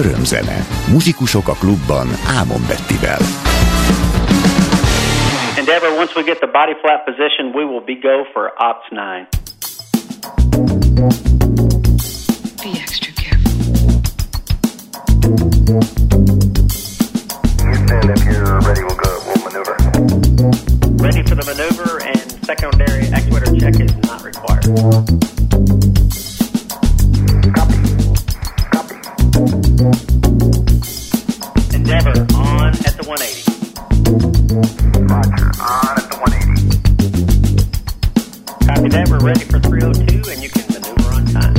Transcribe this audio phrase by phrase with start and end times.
[0.00, 0.66] Örömzene.
[0.92, 2.08] Muzsikusok a klubban
[2.40, 3.22] Ámon Bettivel.
[5.58, 9.28] Endeavor, once we get the body flat position, we will be go for ops 9.
[12.62, 13.52] Be extra careful.
[17.64, 19.12] Houston, if you're ready, we'll go.
[19.26, 19.76] We'll maneuver.
[21.06, 22.20] Ready for the maneuver, and
[22.50, 25.89] secondary actuator check is not required.
[29.80, 29.96] Endeavor,
[32.36, 33.48] on at the 180.
[35.08, 35.48] Roger.
[35.56, 36.76] On at the 180.
[38.66, 41.54] Copy that, we're ready for 302, and you can maneuver on time.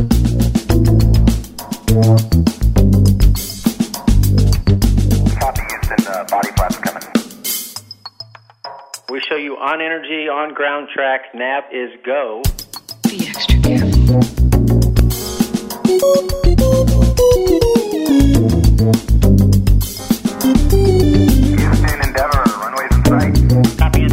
[5.39, 6.05] Copy, Houston.
[6.05, 7.01] Uh, body flaps coming.
[9.09, 12.43] We show you on energy, on ground track, nav is go.
[13.09, 14.21] Be extra careful.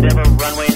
[0.08, 0.67] whatever runway.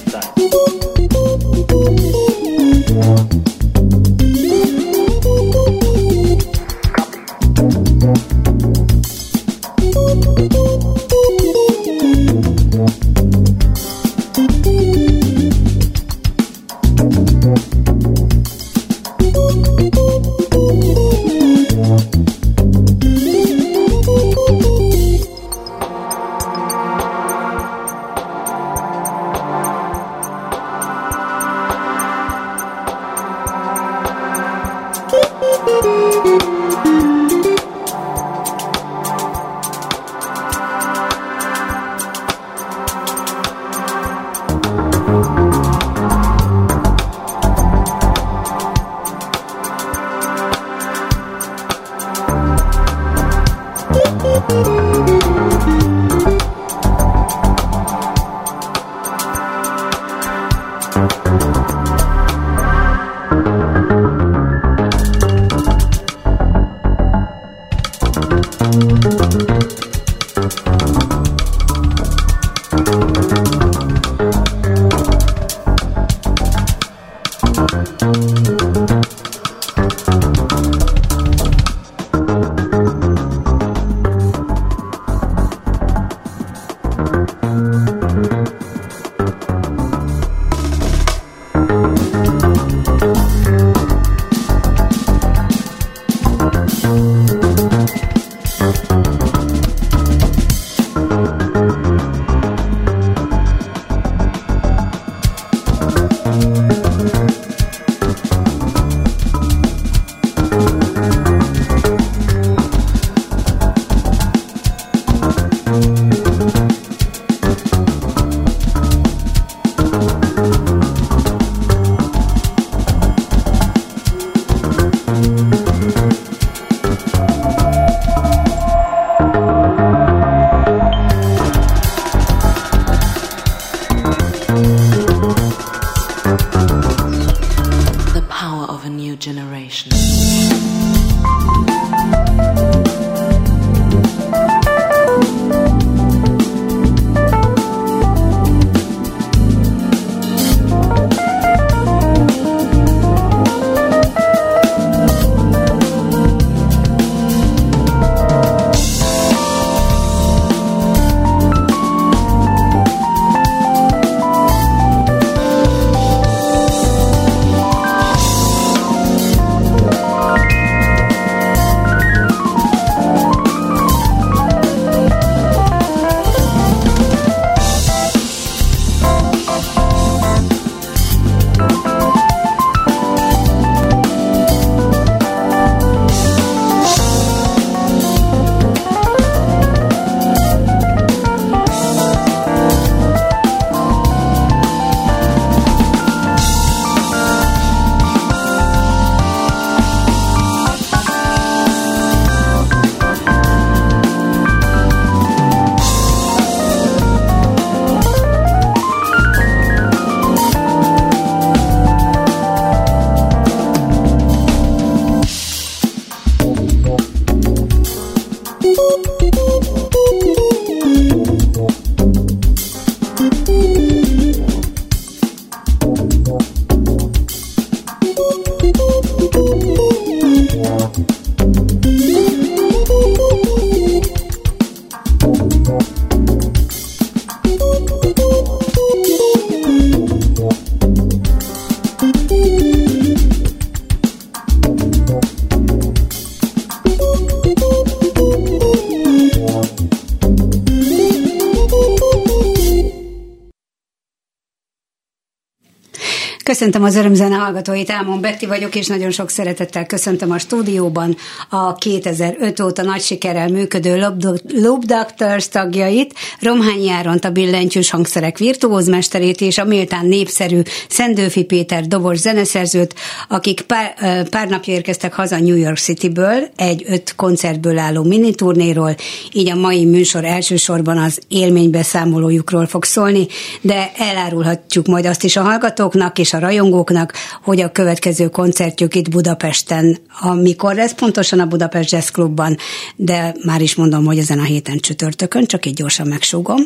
[256.62, 261.16] Köszöntöm az örömzene hallgatóit, Ámon Betti vagyok, és nagyon sok szeretettel köszöntöm a stúdióban
[261.48, 264.14] a 2005 óta nagy sikerrel működő
[264.48, 271.86] Loop Doctors tagjait, Romhányi Áront a billentyűs hangszerek virtuózmesterét és a méltán népszerű Szendőfi Péter
[271.86, 272.94] dobos zeneszerzőt,
[273.28, 278.94] akik pár, pár napja érkeztek haza New York Cityből, egy öt koncertből álló miniturnéról,
[279.32, 283.26] így a mai műsor elsősorban az élménybeszámolójukról fog szólni,
[283.60, 289.10] de elárulhatjuk majd azt is a hallgatóknak és a rajongóknak, hogy a következő koncertjük itt
[289.10, 292.56] Budapesten, amikor lesz pontosan a Budapest Jazz Clubban,
[292.96, 296.60] de már is mondom, hogy ezen a héten csütörtökön, csak így gyorsan megsúgom.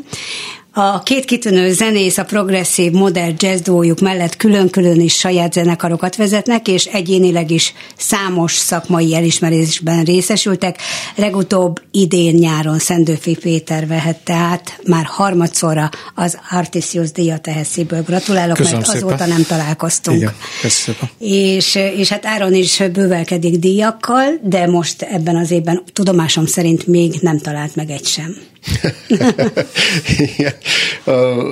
[0.79, 6.69] A két kitűnő zenész a progresszív, modern jazz dójuk mellett külön-külön is saját zenekarokat vezetnek,
[6.69, 10.79] és egyénileg is számos szakmai elismerésben részesültek.
[11.15, 18.03] Legutóbb idén nyáron Szendőfi Péter vehette át már harmadszorra az Artisius díjat ehhez szívből.
[18.03, 19.09] Gratulálok, Köszönöm mert szépen.
[19.09, 20.17] azóta nem találkoztunk.
[20.19, 21.01] Igen, köszönöm.
[21.19, 27.15] És, és hát Áron is bővelkedik díjakkal, de most ebben az évben tudomásom szerint még
[27.21, 28.37] nem talált meg egy sem.
[30.19, 30.53] Igen.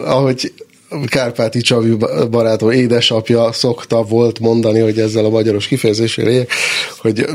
[0.04, 0.52] Ahogy
[1.06, 1.96] Kárpáti Csabi
[2.30, 6.50] barátom édesapja szokta volt mondani, hogy ezzel a magyaros kifejezéssel éljek,
[6.98, 7.26] hogy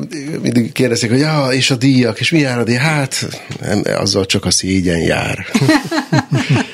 [0.41, 2.75] mindig kérdezik, hogy ja, és a díjak, és mi jár a díj?
[2.75, 3.27] Hát,
[3.85, 5.45] azzal csak a szégyen jár.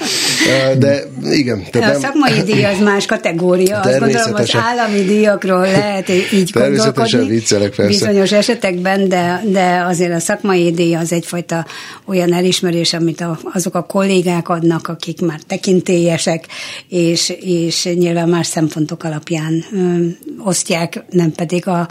[0.77, 1.63] De igen.
[1.71, 3.79] De a szakmai díj az más kategória.
[3.79, 7.27] Azt gondolom, az állami díjakról lehet így gondolkodni.
[7.27, 7.91] viccelek persze.
[7.91, 11.65] Bizonyos esetekben, de, de azért a szakmai díj az egyfajta
[12.05, 16.45] olyan elismerés, amit a, azok a kollégák adnak, akik már tekintélyesek,
[16.89, 20.05] és, és nyilván más szempontok alapján ö,
[20.43, 21.87] osztják, nem pedig a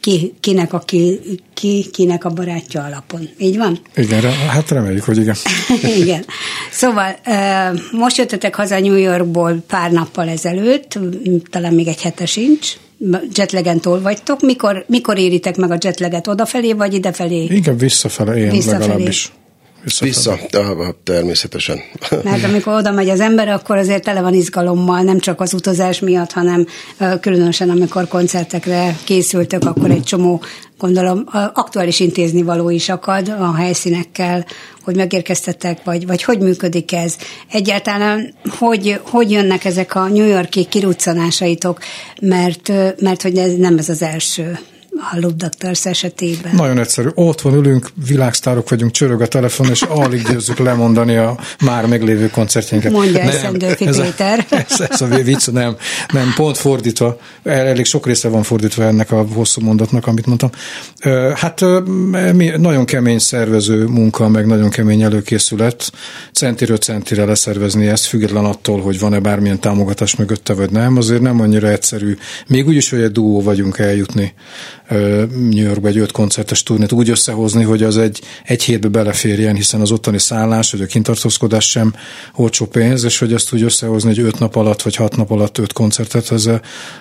[0.00, 1.20] ki, kinek, a, ki,
[1.54, 3.28] ki, kinek a barátja alapon.
[3.38, 3.78] Így van?
[3.96, 5.36] Igen, hát reméljük, hogy igen.
[6.02, 6.24] igen.
[6.70, 7.16] Szóval
[7.92, 10.98] most jöttetek haza New Yorkból pár nappal ezelőtt,
[11.50, 12.76] talán még egy hete sincs,
[13.34, 14.40] jetlegen túl vagytok.
[14.40, 16.26] Mikor, mikor éritek meg a jetleget?
[16.26, 17.44] Odafelé vagy idefelé?
[17.44, 18.86] Inkább visszafele, én visszafelé.
[18.86, 19.32] legalábbis.
[20.00, 20.38] Vissza,
[21.04, 21.80] természetesen.
[22.22, 26.00] Mert amikor oda megy az ember, akkor azért tele van izgalommal, nem csak az utazás
[26.00, 26.66] miatt, hanem
[27.20, 30.42] különösen amikor koncertekre készültök, akkor egy csomó
[30.78, 31.24] gondolom
[31.54, 34.46] aktuális intézni való is akad a helyszínekkel,
[34.82, 37.16] hogy megérkeztettek, vagy, vagy hogy működik ez.
[37.52, 41.78] Egyáltalán hogy, hogy jönnek ezek a New Yorki kiruccanásaitok,
[42.20, 44.58] mert, mert hogy ez nem ez az első
[45.36, 46.54] Doctors esetében?
[46.54, 47.08] Nagyon egyszerű.
[47.14, 52.30] Ott van ülünk, világsztárok vagyunk, csörög a telefon, és alig győzzük lemondani a már meglévő
[52.30, 52.92] koncertjeinket.
[52.92, 54.46] Mondja nem, Szendőfi ez Péter.
[54.50, 55.76] A, ez, ez a vicc, nem,
[56.12, 57.18] nem, pont fordítva.
[57.42, 60.50] Elég sok része van fordítva ennek a hosszú mondatnak, amit mondtam.
[61.34, 61.64] Hát
[62.32, 65.92] mi, nagyon kemény szervező munka, meg nagyon kemény előkészület.
[66.32, 70.96] Centiről centire leszervezni ezt, független attól, hogy van-e bármilyen támogatás mögötte, vagy nem.
[70.96, 72.16] Azért nem annyira egyszerű.
[72.46, 74.34] Még úgy is, hogy egy duó vagyunk eljutni
[74.88, 79.80] New Yorkba egy öt koncertes turnét úgy összehozni, hogy az egy, egy hétbe beleférjen, hiszen
[79.80, 81.94] az ottani szállás, vagy a kintartózkodás sem
[82.34, 85.58] olcsó pénz, és hogy ezt úgy összehozni, hogy öt nap alatt, vagy hat nap alatt
[85.58, 86.50] öt koncertet, az,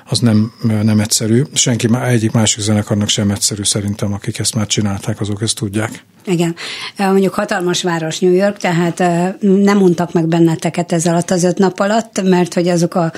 [0.06, 1.44] az nem, nem egyszerű.
[1.54, 6.04] Senki, egyik másik zenekarnak sem egyszerű szerintem, akik ezt már csinálták, azok ezt tudják.
[6.26, 6.56] Igen.
[6.98, 8.98] Mondjuk hatalmas város New York, tehát
[9.40, 13.12] nem mondtak meg benneteket ez alatt az öt nap alatt, mert hogy azok a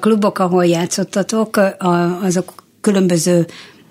[0.00, 1.60] klubok, ahol játszottatok,
[2.22, 3.46] azok különböző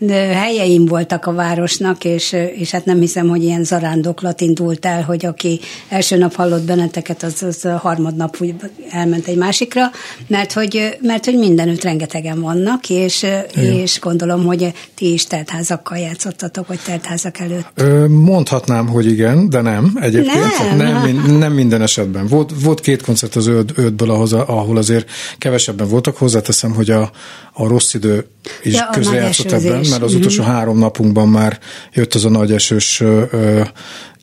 [0.08, 5.25] helyeim voltak a városnak, és, és hát nem hiszem, hogy ilyen zarándoklat indult el, hogy
[5.25, 8.56] aki első nap hallott benneteket, az, az harmadnap úgy
[8.91, 9.91] elment egy másikra,
[10.27, 16.68] mert hogy, mert hogy mindenütt rengetegen vannak, és, és gondolom, hogy ti is teltházakkal játszottatok,
[16.68, 17.84] vagy teltházak előtt.
[18.08, 20.77] Mondhatnám, hogy igen, de nem egyébként.
[20.77, 22.27] Nem, nem, nem minden esetben.
[22.27, 26.18] Volt, volt két koncert az öt, ötből, ahhoz, ahol azért kevesebben voltak.
[26.18, 27.12] Hozzáteszem, hogy a,
[27.53, 28.25] a rossz idő
[28.63, 30.55] is ja, közrejátszott ebben, mert az utolsó uh-huh.
[30.55, 31.60] három napunkban már
[31.93, 33.62] jött az a nagy esős ö,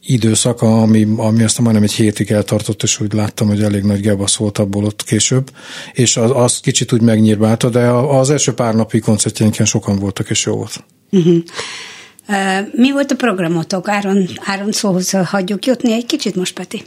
[0.07, 4.37] időszak, ami, ami aztán majdnem egy hétig eltartott, és úgy láttam, hogy elég nagy gebasz
[4.37, 5.51] volt abból ott később,
[5.93, 10.45] és az, az kicsit úgy megnyírbálta, de az első pár napi koncertjeinken sokan voltak, és
[10.45, 10.85] jó volt.
[11.11, 11.43] Uh-huh.
[12.73, 13.89] Mi volt a programotok?
[13.89, 16.83] Áron, Áron szóhoz hagyjuk jutni egy kicsit most, Peti.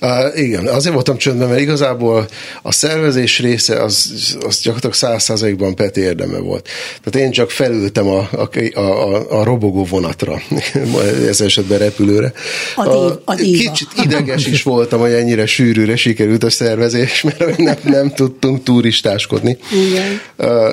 [0.00, 2.28] Uh, igen, azért voltam csöndben, mert igazából
[2.62, 4.10] a szervezés része az,
[4.46, 6.68] az gyakorlatilag száz százalékban Peti érdeme volt.
[7.02, 10.40] Tehát én csak felültem a, a, a, a robogó vonatra,
[11.28, 12.32] ez esetben repülőre.
[12.76, 17.76] A, dív, a Kicsit ideges is voltam, hogy ennyire sűrűre sikerült a szervezés, mert nem,
[17.82, 19.58] nem tudtunk turistáskodni.
[19.88, 20.20] Igen.
[20.36, 20.72] Uh,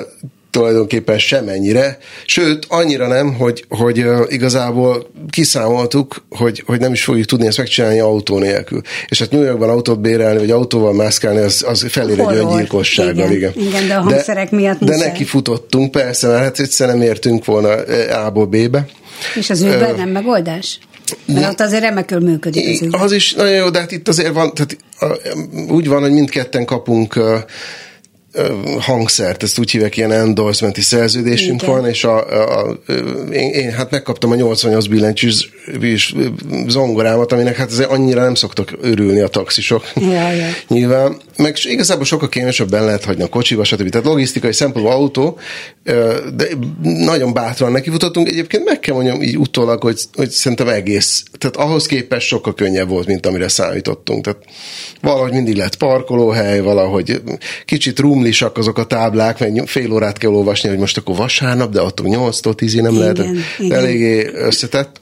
[0.52, 7.26] tulajdonképpen semennyire, sőt, annyira nem, hogy, hogy uh, igazából kiszámoltuk, hogy, hogy nem is fogjuk
[7.26, 8.80] tudni ezt megcsinálni autó nélkül.
[9.08, 13.30] És hát New Yorkban autót bérelni, vagy autóval mászkálni, az, az felér egy öngyilkossággal.
[13.30, 15.08] Igen, igen, de a hangszerek miatt De muszáj.
[15.08, 17.68] neki futottunk, persze, mert hát egyszerűen nem értünk volna
[18.26, 18.86] A-ból B-be.
[19.34, 20.78] És az Uber nem megoldás?
[21.26, 23.02] Mert ott azért remekül működik az.
[23.02, 24.76] Az is nagyon jó, de hát itt azért van, tehát
[25.68, 27.36] úgy van, hogy mindketten kapunk ö,
[28.80, 31.74] hangszert, ezt úgy hívják, ilyen endorsementi szerződésünk Igen.
[31.74, 32.78] van, és a, a, a,
[33.32, 35.50] én, én, hát megkaptam a 88 billentyűs
[36.66, 39.84] zongorámat, aminek hát azért annyira nem szoktak örülni a taxisok.
[39.94, 40.46] Ja, ja.
[40.68, 43.88] Nyilván, meg igazából sokkal kényesebben lehet hagyni a kocsiba, stb.
[43.88, 45.38] Tehát logisztikai szempontból autó,
[46.34, 46.48] de
[46.82, 48.28] nagyon bátran nekifutottunk.
[48.28, 52.88] Egyébként meg kell mondjam így utólag, hogy, hogy szerintem egész, tehát ahhoz képest sokkal könnyebb
[52.88, 54.24] volt, mint amire számítottunk.
[54.24, 54.44] Tehát
[55.00, 57.22] valahogy mindig lett parkolóhely, valahogy
[57.64, 61.80] kicsit rumlisak azok a táblák, mert fél órát kell olvasni, hogy most akkor vasárnap, de
[61.80, 63.18] attól 8-tól 10 nem lehet.
[63.58, 63.78] igen.
[63.78, 64.98] Eléggé összetett.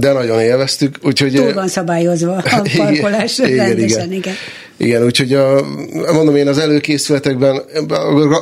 [0.00, 1.34] De nagyon élveztük, úgyhogy...
[1.34, 4.34] Túl van szabályozva a parkolás rendesen, igen.
[4.76, 5.64] Igen, úgyhogy a,
[6.12, 7.62] mondom, én az előkészületekben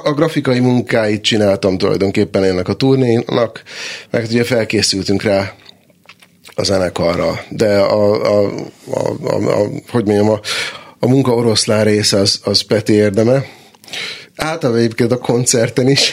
[0.05, 3.63] a grafikai munkáit csináltam tulajdonképpen ennek a turnénak,
[4.11, 5.53] meg ugye felkészültünk rá
[6.55, 8.53] a zenekarra, de a, a,
[8.91, 10.41] a, a, a hogy mondjam, a,
[10.99, 13.45] a munka oroszlán része az, az Peti érdeme.
[14.37, 16.13] Általában egyébként a koncerten is.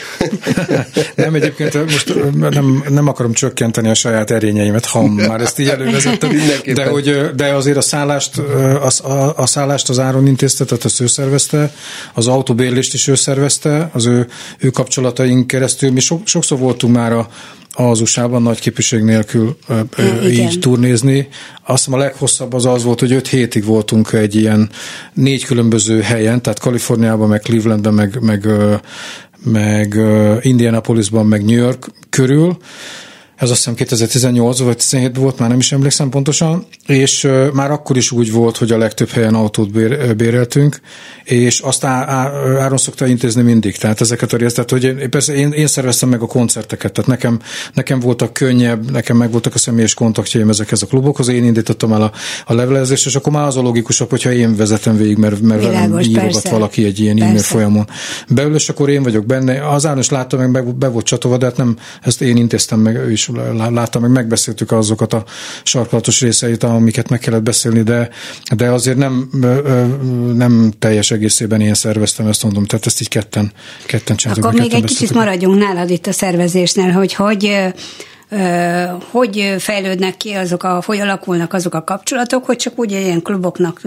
[1.16, 6.32] Nem, egyébként most nem, nem akarom csökkenteni a saját erényeimet, ha már ezt így elővezettem,
[6.74, 11.00] de, hogy, de azért a szállást, a, a, a szállást az Áron intézte, tehát azt
[11.00, 11.74] ő szervezte,
[12.14, 14.28] az autóbérlést is ő szervezte, az ő,
[14.58, 15.92] ő kapcsolataink keresztül.
[15.92, 17.30] Mi so, sokszor voltunk már a,
[17.74, 20.50] az USA-ban nagy képviség nélkül ö, ö, Igen.
[20.50, 21.28] így turnézni.
[21.66, 24.70] Azt hiszem a leghosszabb az az volt, hogy öt hétig voltunk egy ilyen
[25.14, 28.48] négy különböző helyen, tehát Kaliforniában, meg Clevelandben, meg, meg,
[29.44, 30.00] meg
[30.42, 32.58] Indianapolisban, meg New York körül.
[33.36, 37.98] Ez azt hiszem 2018 vagy 17 volt, már nem is emlékszem pontosan, és már akkor
[37.98, 39.72] is úgy volt, hogy a legtöbb helyen autót
[40.16, 40.80] béreltünk,
[41.24, 45.10] és azt á, á, Áron szokta intézni mindig, tehát ezeket a részt, tehát hogy én,
[45.10, 47.40] persze én, én szerveztem meg a koncerteket, tehát nekem,
[47.74, 52.02] nekem voltak könnyebb, nekem meg voltak a személyes kontaktjaim ezekhez a klubokhoz, én indítottam el
[52.02, 52.12] a,
[52.46, 55.82] a levelezést, és akkor már az a logikusabb, hogyha én vezetem végig, mert, mert velem
[55.82, 56.50] Világos, írogat persze.
[56.50, 57.48] valaki egy ilyen e-mail Persze.
[57.48, 57.88] folyamon
[58.28, 59.70] belül, és akkor én vagyok benne.
[59.70, 62.80] Az Áron is látta meg, meg be volt csatolva, de hát nem, ezt én intéztem
[62.80, 65.24] meg, ő is lá- látta meg, megbeszéltük azokat a
[65.64, 68.10] sarkalatos részeit, amiket meg kellett beszélni, de,
[68.56, 69.30] de azért nem,
[70.36, 73.52] nem teljes egészében én szerveztem, ezt mondom, tehát ezt így ketten,
[73.86, 74.46] ketten csináltuk.
[74.46, 77.74] Akkor még egy kicsit maradjunk nálad itt a szervezésnél, hogy hogy
[79.12, 83.82] hogy fejlődnek ki azok a, hogy alakulnak azok a kapcsolatok, hogy csak úgy ilyen kluboknak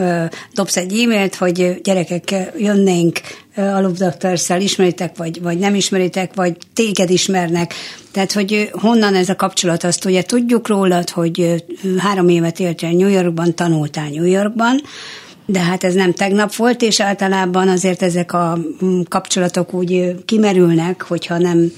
[0.55, 3.21] dobsz egy e-mailt, hogy gyerekek jönnénk
[3.57, 7.75] ö, a Lubdaktarszel, ismeritek, vagy, vagy nem ismeritek, vagy téged ismernek.
[8.11, 11.65] Tehát, hogy honnan ez a kapcsolat, azt ugye tudjuk rólad, hogy
[11.99, 14.81] három évet éltél New Yorkban, tanultál New Yorkban,
[15.47, 21.03] de hát ez nem tegnap volt, és általában azért ezek a mm, kapcsolatok úgy kimerülnek,
[21.03, 21.73] hogyha nem,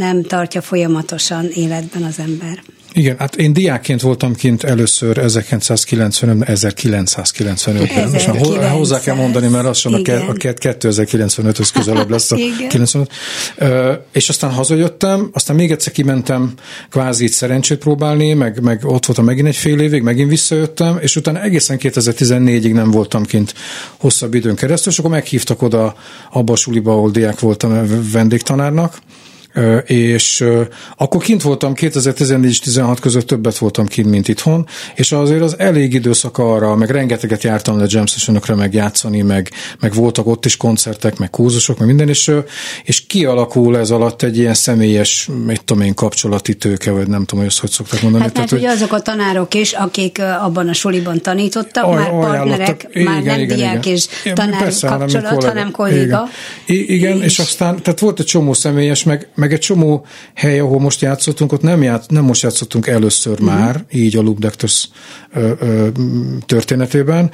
[0.00, 2.62] nem tartja folyamatosan életben az ember.
[2.92, 8.10] Igen, hát én diákként voltam kint először 1995 1995-ben.
[8.10, 10.20] Most már ho- 1900, hozzá kell mondani, mert a, ke- igen.
[10.20, 12.68] a ke- 2095-höz közelebb lesz a Igen.
[12.68, 13.10] 95.
[13.56, 16.52] Ö, És aztán hazajöttem, aztán még egyszer kimentem
[16.90, 21.16] kvázi itt szerencsét próbálni, meg, meg ott voltam megint egy fél évig, megint visszajöttem, és
[21.16, 23.54] utána egészen 2014-ig nem voltam kint
[23.96, 25.94] hosszabb időn keresztül, és akkor meghívtak oda
[26.30, 28.98] abba a suliba, ahol diák voltam vendégtanárnak,
[29.86, 30.44] és
[30.96, 35.58] akkor kint voltam 2014 és 16 között többet voltam kint, mint itthon, és azért az
[35.58, 40.44] elég időszak arra, meg rengeteget jártam le jam sessionokra, meg játszani, meg, meg voltak ott
[40.44, 42.32] is koncertek, meg kurzusok, meg minden, és,
[42.84, 47.38] és kialakul ez alatt egy ilyen személyes, mit tudom én, kapcsolati tőke, vagy nem tudom,
[47.38, 48.24] hogy ezt hogy szokták mondani.
[48.24, 52.10] Hát mert Tehát, ugye azok a tanárok is, akik abban a suliban tanítottak, Aj- már
[52.10, 56.28] partnerek, már nem diák és Igen, tanár persze, kapcsolat, hanem kolléga.
[56.66, 60.80] Igen, igen És- aztán, tehát volt egy csomó személyes, meg, meg egy csomó hely, ahol
[60.80, 63.48] most játszottunk, ott nem, ját, nem most játszottunk először uh-huh.
[63.48, 64.22] már, így a
[65.32, 65.88] ö,
[66.46, 67.30] történetében.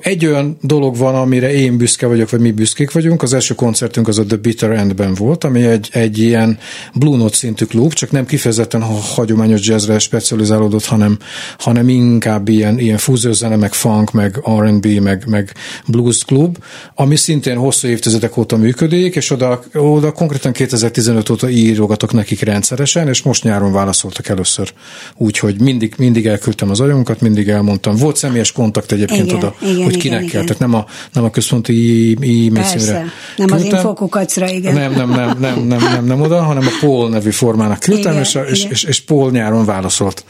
[0.00, 3.22] Egy olyan dolog van, amire én büszke vagyok, vagy mi büszkék vagyunk.
[3.22, 6.58] Az első koncertünk az a The Bitter Endben volt, ami egy, egy ilyen
[6.94, 11.18] Blue Note szintű klub, csak nem kifejezetten ha hagyományos jazzre specializálódott, hanem,
[11.58, 15.54] hanem inkább ilyen, ilyen fúziózene, meg funk, meg R&B, meg, meg
[15.86, 16.58] blues klub,
[16.94, 23.08] ami szintén hosszú évtizedek óta működik, és oda, oda konkrétan 2015 óta írogatok nekik rendszeresen,
[23.08, 24.72] és most nyáron válaszoltak először.
[25.16, 27.96] Úgyhogy mindig, mindig elküldtem az anyagunkat, mindig elmondtam.
[27.96, 30.30] Volt személyes kontakt egyébként Igen, oda, igen, hogy igen, kinek igen.
[30.30, 30.42] kell.
[30.42, 33.04] Tehát nem a, nem a központi e-mail címre.
[33.36, 33.78] Nem az küldtem.
[33.78, 34.74] infokukacra, igen.
[34.74, 38.24] Nem, nem, nem, nem, nem, nem, nem oda, hanem a Paul nevű formának küldtem, Igen,
[38.24, 38.70] és, a, és, igen.
[38.70, 40.24] és, és Paul nyáron válaszolt.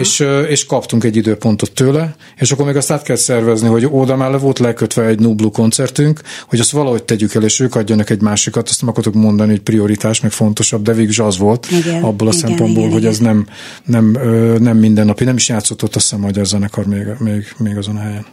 [0.00, 4.16] És, és kaptunk egy időpontot tőle, és akkor még azt át kell szervezni, hogy oda
[4.16, 8.10] már le volt lekötve egy Nublu koncertünk, hogy azt valahogy tegyük el, és ők adjanak
[8.10, 11.66] egy másikat, azt nem akartuk mondani, hogy prioritás, meg fontosabb, de végül is az volt
[11.70, 13.12] Igen, abból a igen, szempontból, igen, hogy igen.
[13.12, 13.46] ez nem,
[13.84, 14.18] nem,
[14.58, 18.26] nem mindennapi, nem is játszott ott hogy ez zenekar még, még, még azon a helyen.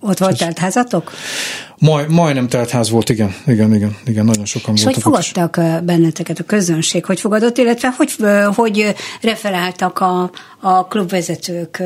[0.00, 1.12] Ott volt telt házatok?
[1.78, 5.20] Maj, majdnem telt ház volt, igen, igen, igen, igen, nagyon sokan És hogy voltak ott
[5.20, 5.28] is.
[5.28, 7.04] fogadtak benneteket a közönség?
[7.04, 8.14] Hogy fogadott, illetve hogy,
[8.54, 11.82] hogy referáltak a, a klubvezetők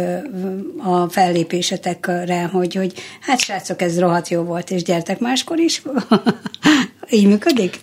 [0.78, 5.82] a fellépésetekre, hogy, hogy hát srácok, ez rohadt jó volt, és gyertek máskor is?
[7.10, 7.80] Így működik?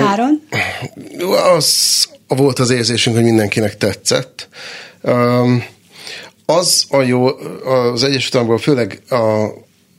[0.00, 0.42] Áron?
[1.56, 4.48] az volt az érzésünk, hogy mindenkinek tetszett.
[5.02, 5.64] Um,
[6.46, 7.26] az a jó
[7.64, 9.48] az Egyesült Államokban, főleg a,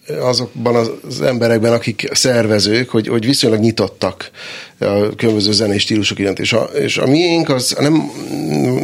[0.07, 4.31] azokban az emberekben, akik szervezők, hogy, hogy viszonylag nyitottak
[4.83, 6.39] a különböző zenei stílusok iránt.
[6.39, 8.11] És a, és a miénk az nem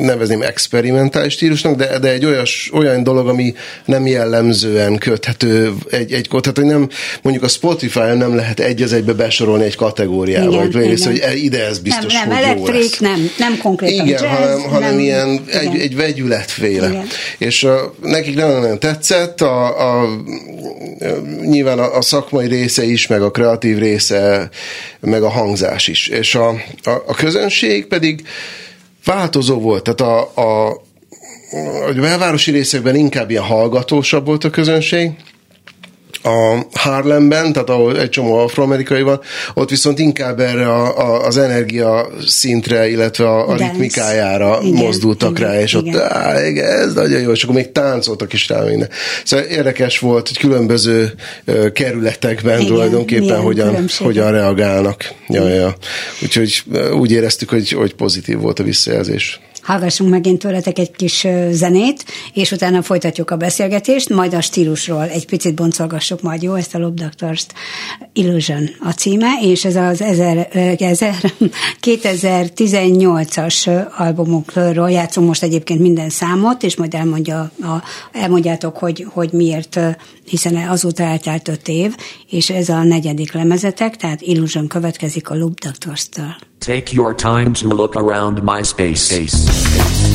[0.01, 3.53] nevezném experimentális stílusnak, de, de egy olyas, olyan dolog, ami
[3.85, 6.89] nem jellemzően köthető egy, egy tehát hogy nem,
[7.21, 11.11] mondjuk a Spotify-on nem lehet egy az egybe besorolni egy kategóriába, Igen, vagy playlist, igen.
[11.11, 12.99] hogy e- ide ez biztos, nem, nem, hogy jó lesz.
[12.99, 15.59] nem, nem konkrétan Igen, jazz, hanem, hanem nem, ilyen igen.
[15.59, 16.87] egy, egy vegyületféle.
[16.87, 17.07] Igen.
[17.37, 17.71] És uh,
[18.03, 19.65] nekik nagyon, nagyon tetszett, a,
[20.01, 20.07] a,
[21.41, 24.49] nyilván a, a szakmai része is, meg a kreatív része,
[24.99, 26.07] meg a hangzás is.
[26.07, 26.49] És a,
[26.83, 28.27] a, a közönség pedig
[29.05, 30.69] változó volt, tehát a, a,
[31.87, 35.11] a belvárosi részekben inkább ilyen hallgatósabb volt a közönség,
[36.23, 39.21] a Harlemben, tehát ahol egy csomó afroamerikai van,
[39.53, 45.39] ott viszont inkább erre a, a, az energia szintre, illetve a, a ritmikájára Igen, mozdultak
[45.39, 46.01] igen, rá, és ott igen.
[46.01, 48.89] á, igen, ez nagyon jó, és akkor még táncoltak is rá minden.
[49.23, 51.13] Szóval érdekes volt, hogy különböző
[51.45, 55.11] ö, kerületekben Igen, tulajdonképpen hogyan, hogyan reagálnak.
[55.27, 55.75] Ja, ja.
[56.23, 59.39] Úgyhogy úgy éreztük, hogy, hogy pozitív volt a visszajelzés.
[59.69, 65.25] Hallgassunk megint tőletek egy kis zenét, és utána folytatjuk a beszélgetést, majd a stílusról egy
[65.25, 67.53] picit boncolgassuk majd, jó, ezt a Lobdaktort
[68.13, 71.15] Illusion a címe, és ez az 1000, ö, 1000,
[71.81, 79.31] 2018-as ö, albumokról játszunk most egyébként minden számot, és majd elmondja, a, elmondjátok, hogy, hogy
[79.31, 79.79] miért,
[80.25, 81.95] hiszen azóta eltelt öt év,
[82.29, 86.48] és ez a negyedik lemezetek, tehát Illusion következik a Lobdaktors-től.
[86.59, 90.08] Take your time to look around my space.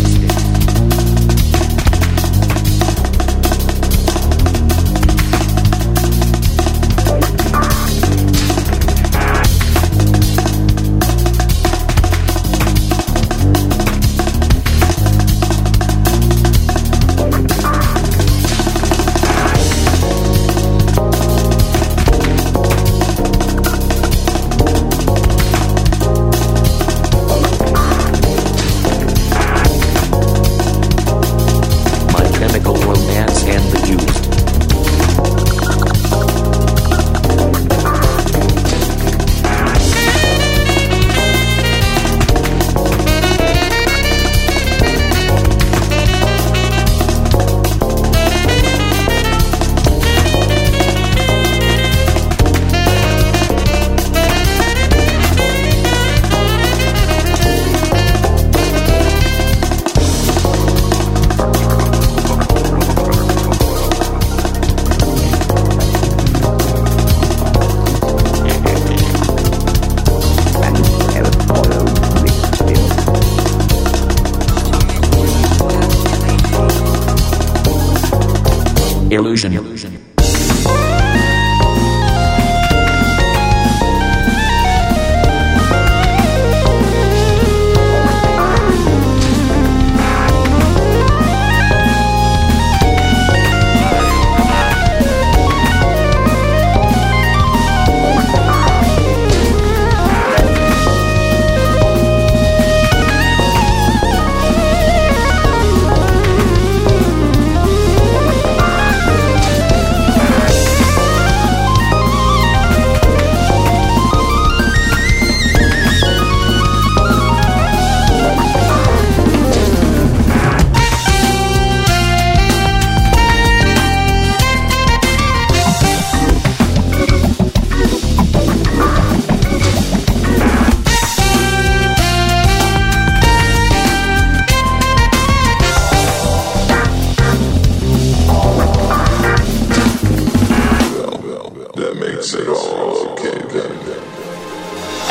[142.32, 144.00] then.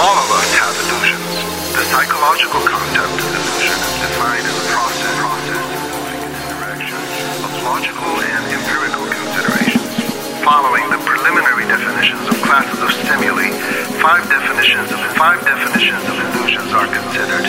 [0.01, 1.29] All of us have illusions.
[1.77, 5.61] The psychological concept of illusion is defined as a process, process
[5.93, 6.57] moving in the
[7.45, 9.93] of logical and empirical considerations.
[10.41, 13.53] Following the preliminary definitions of classes of stimuli,
[14.01, 17.45] five definitions of five definitions of illusions are considered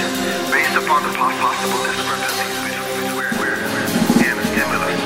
[0.53, 5.00] based upon the possible discrepancies between where and stimulus.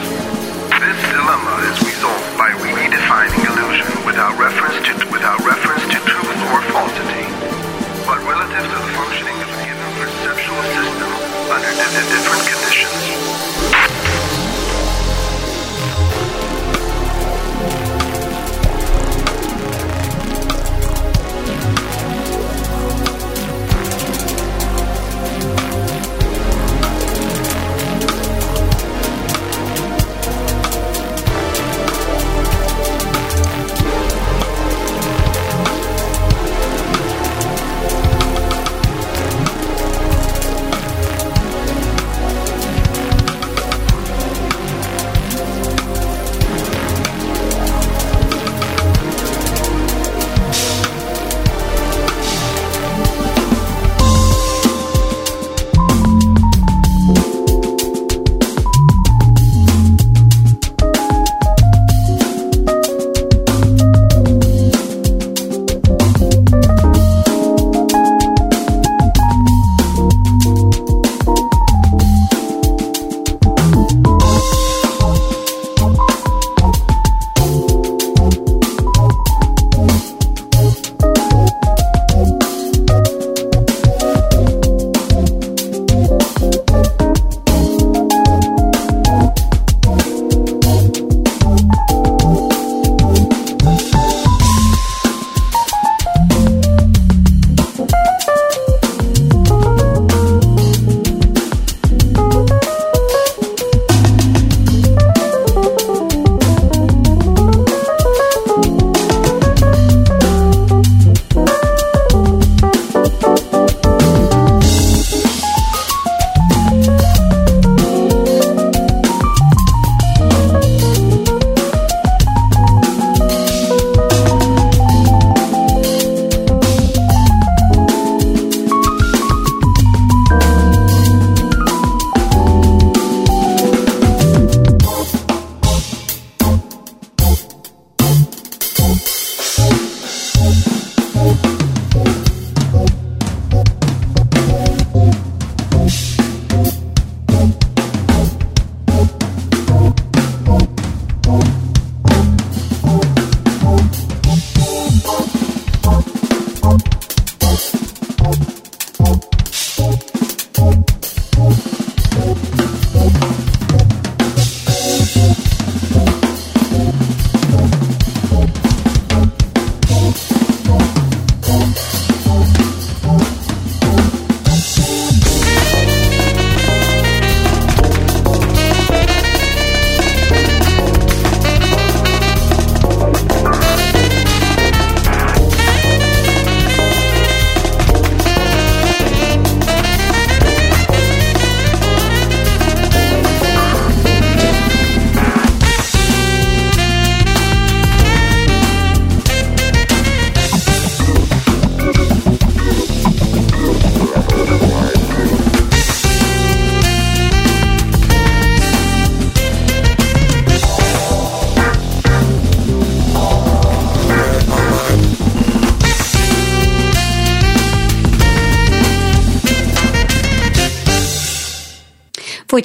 [0.82, 6.62] This dilemma is resolved by redefining illusion without reference to without reference to truth or
[6.72, 7.28] falsity,
[8.08, 11.12] but relative to the functioning of a given perceptual system
[11.52, 13.47] under different conditions.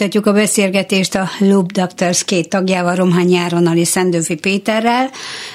[0.03, 5.09] Folytatjuk a beszélgetést a Loop Doctors két tagjával, Romhány Áronnal és Szendőfi Péterrel.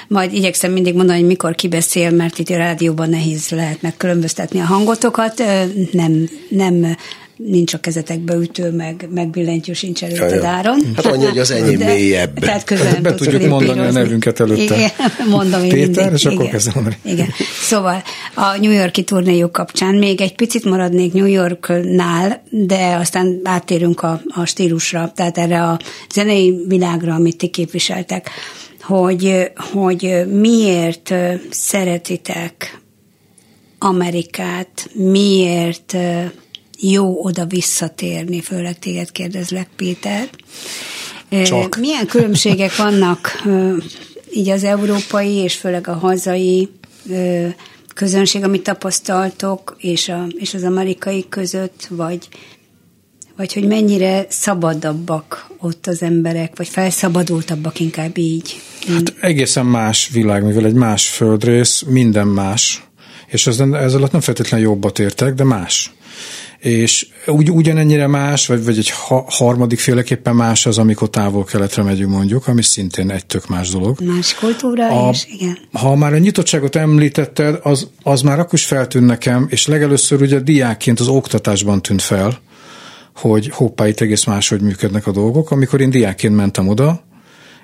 [0.07, 4.65] Majd igyekszem mindig mondani, hogy mikor kibeszél, mert itt a rádióban nehéz lehet megkülönböztetni a
[4.65, 5.43] hangotokat.
[5.91, 6.95] Nem, nem
[7.45, 10.79] nincs a kezetekbe ütő, meg, meg billentyű sincs előtted Áron.
[10.95, 12.39] Hát annyi, hogy az enyém mélyebb.
[12.39, 14.75] Tehát közel nem Be tudjuk mondani a nevünket előtte.
[14.75, 14.91] Igen,
[15.29, 16.13] mondom én Péter, mindig.
[16.13, 16.97] és akkor kezdem mondani.
[17.03, 17.27] Igen.
[17.61, 24.01] Szóval a New Yorki turnéjuk kapcsán még egy picit maradnék New Yorknál, de aztán áttérünk
[24.01, 25.79] a, a stílusra, tehát erre a
[26.13, 28.29] zenei világra, amit ti képviseltek,
[28.81, 31.13] hogy, hogy miért
[31.49, 32.79] szeretitek
[33.79, 35.95] Amerikát, miért
[36.79, 40.29] jó oda visszatérni, főleg téged kérdezlek, Péter.
[41.45, 41.77] Csak.
[41.77, 43.43] Milyen különbségek vannak
[44.33, 46.69] így az európai és főleg a hazai
[47.93, 52.27] közönség, amit tapasztaltok, és, a, és az amerikai között, vagy,
[53.35, 58.61] vagy hogy mennyire szabadabbak ott az emberek, vagy felszabadultabbak inkább így.
[58.87, 62.83] Hát egészen más világ, mivel egy más földrész, minden más,
[63.27, 65.91] és ez, ez alatt nem feltétlenül jobbat értek, de más
[66.59, 72.11] és ugy, ugyanennyire más, vagy, vagy egy ha, harmadik féleképpen más az, amikor távol-keletre megyünk
[72.11, 74.01] mondjuk, ami szintén egy tök más dolog.
[74.01, 75.57] Más kultúra a, is, igen.
[75.71, 80.39] Ha már a nyitottságot említetted, az, az már akkor is feltűn nekem, és legelőször ugye
[80.39, 82.39] diákként az oktatásban tűnt fel,
[83.15, 85.51] hogy hoppá, itt egész máshogy működnek a dolgok.
[85.51, 87.03] Amikor én diákként mentem oda,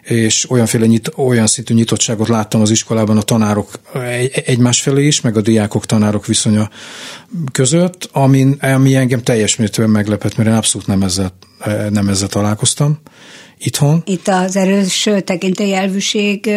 [0.06, 3.80] és olyanféle nyit, olyan szintű nyitottságot láttam az iskolában a tanárok
[4.46, 6.70] egymás felé is, meg a diákok tanárok viszonya
[7.52, 11.38] között, ami, ami engem teljes mértékben meglepett, mert én abszolút nem ezzel,
[11.90, 13.00] nem ezzel találkoztam
[13.66, 14.02] itthon.
[14.06, 16.50] Itt az erős tekintélyelvűség,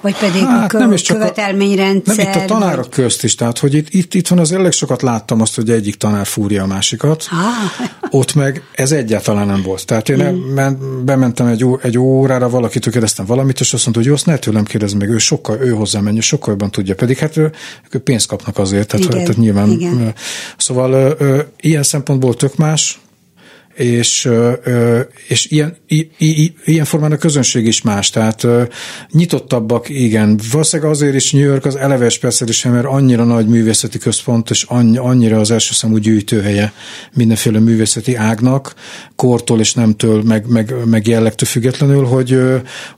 [0.00, 2.16] vagy pedig hát, nem is csak követelményrendszer?
[2.16, 2.94] nem itt a tanárok vagy...
[2.94, 5.94] közt is, tehát hogy itt, itt, itt van az elég sokat láttam azt, hogy egyik
[5.94, 8.10] tanár fúrja a másikat, ah.
[8.10, 9.86] ott meg ez egyáltalán nem volt.
[9.86, 11.04] Tehát én mm.
[11.04, 14.36] bementem egy, ó, egy órára, valakitől kérdeztem valamit, és azt mondta, hogy jó, azt ne
[14.36, 17.52] tőlem kérdezni meg, ő sokkal, ő hozzá menj, sokkal jobban tudja, pedig hát ő,
[17.90, 19.70] ő pénzt kapnak azért, tehát, igen, tehát nyilván.
[19.70, 20.14] Igen.
[20.56, 22.98] Szóval ö, ö, ilyen szempontból tök más,
[23.78, 24.28] és,
[25.28, 25.76] és ilyen,
[26.64, 28.46] ilyen formán a közönség is más, tehát
[29.12, 30.40] nyitottabbak, igen.
[30.50, 35.38] Valószínűleg azért is New York az eleve speciális, mert annyira nagy művészeti központ, és annyira
[35.40, 36.72] az első számú gyűjtőhelye
[37.12, 38.74] mindenféle művészeti ágnak,
[39.16, 42.38] kortól és nemtől, meg, meg, meg jellegtől függetlenül, hogy,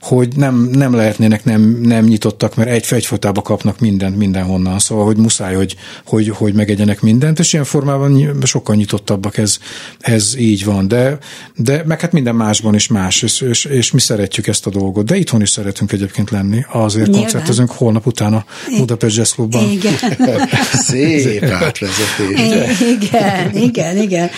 [0.01, 5.17] hogy nem, nem lehetnének nem, nem nyitottak, mert egy egyfolytában kapnak mindent mindenhonnan, szóval, hogy
[5.17, 9.57] muszáj, hogy, hogy, hogy megegyenek mindent, és ilyen formában sokkal nyitottabbak ez,
[9.99, 11.17] ez így van van, de,
[11.55, 15.05] de meg hát minden másban is más, és, és, és mi szeretjük ezt a dolgot,
[15.05, 17.21] de itthon is szeretünk egyébként lenni, azért Nyilván.
[17.21, 18.45] koncertezünk holnap után a
[18.77, 19.69] Budapest Jazz Clubban.
[19.69, 19.93] Igen.
[20.87, 22.39] Szép átvezetés.
[22.79, 24.29] Igen, igen, igen.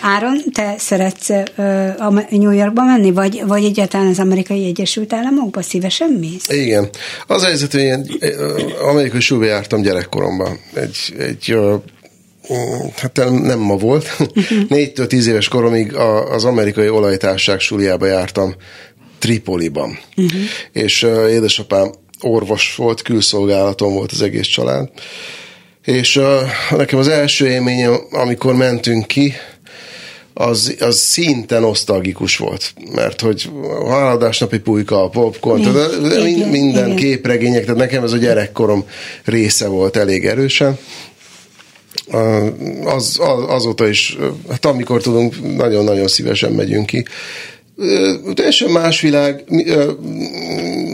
[0.00, 1.30] Áron, te szeretsz
[1.98, 6.48] a New Yorkba menni, vagy, vagy egyáltalán az amerikai Egyesült Államokba szívesen mész?
[6.48, 6.88] Igen.
[7.26, 8.06] Az helyzet, hogy én
[8.82, 10.58] amerikai súlyba jártam gyerekkoromban.
[10.74, 11.56] Egy, egy
[12.96, 14.16] hát nem ma volt.
[14.68, 15.94] Négytől tíz éves koromig
[16.30, 18.54] az amerikai olajtárság suliába jártam
[19.18, 19.98] Tripoliban.
[20.16, 20.40] Uh-huh.
[20.72, 24.88] És uh, édesapám orvos volt, külszolgálaton volt az egész család.
[25.84, 26.24] És uh,
[26.76, 29.34] nekem az első élményem, amikor mentünk ki,
[30.40, 33.50] az, az szinte nosztalgikus volt, mert hogy
[33.84, 36.00] a háladásnapi pulyka, a popcorn, tehát
[36.50, 36.96] minden igen.
[36.96, 38.84] képregények, tehát nekem ez a gyerekkorom
[39.24, 40.78] része volt elég erősen,
[42.84, 44.18] az, az, azóta is,
[44.50, 47.04] hát amikor tudunk, nagyon-nagyon szívesen megyünk ki.
[48.34, 49.44] Teljesen más világ,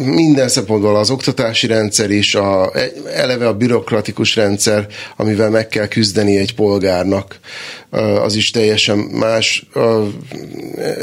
[0.05, 2.73] minden szempontból az oktatási rendszer is, a,
[3.15, 4.87] eleve a bürokratikus rendszer,
[5.17, 7.39] amivel meg kell küzdeni egy polgárnak,
[8.23, 9.67] az is teljesen más.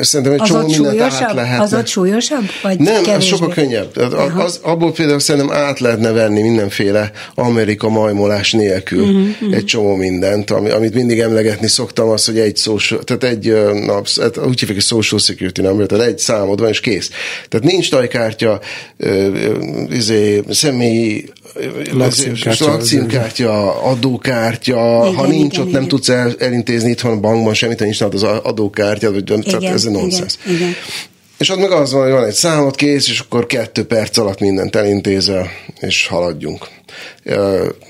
[0.02, 1.64] Szerintem egy az csomó mindent át lehetne.
[1.64, 2.44] Az ott súlyosabb?
[2.62, 3.14] Vagy Nem, kevésbé?
[3.14, 3.98] az sokkal könnyebb.
[4.38, 9.56] Az, abból például szerintem át lehetne venni mindenféle Amerika majmolás nélkül uh-huh, uh-huh.
[9.56, 13.54] egy csomó mindent, amit mindig emlegetni szoktam, az, hogy egy social, tehát egy
[13.86, 17.10] nap, hát úgy hívják, hogy social security number, tehát egy számod van, és kész.
[17.50, 18.60] Tehát nincs tajkártya,
[19.90, 21.30] izé, személyi
[22.58, 25.80] lakcímkártya, adókártya, igen, ha nincs igen, ott, igen.
[25.80, 29.64] nem tudsz el, elintézni itthon a bankban semmit, nincs nálad az adókártya, vagy igen, tehát
[29.64, 30.38] ez egy nonsens.
[30.46, 30.74] Igen, igen.
[31.38, 34.40] És ott meg az van, hogy van egy számot kész, és akkor kettő perc alatt
[34.40, 36.68] mindent elintézel, és haladjunk.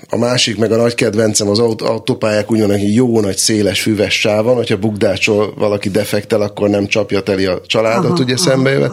[0.09, 4.77] A másik, meg a nagy kedvencem az autópályák hogy jó nagy széles füves sávon, hogyha
[4.77, 8.91] bukdácsol valaki defektel, akkor nem csapja teli a családot, aha, ugye aha, szembe jövet.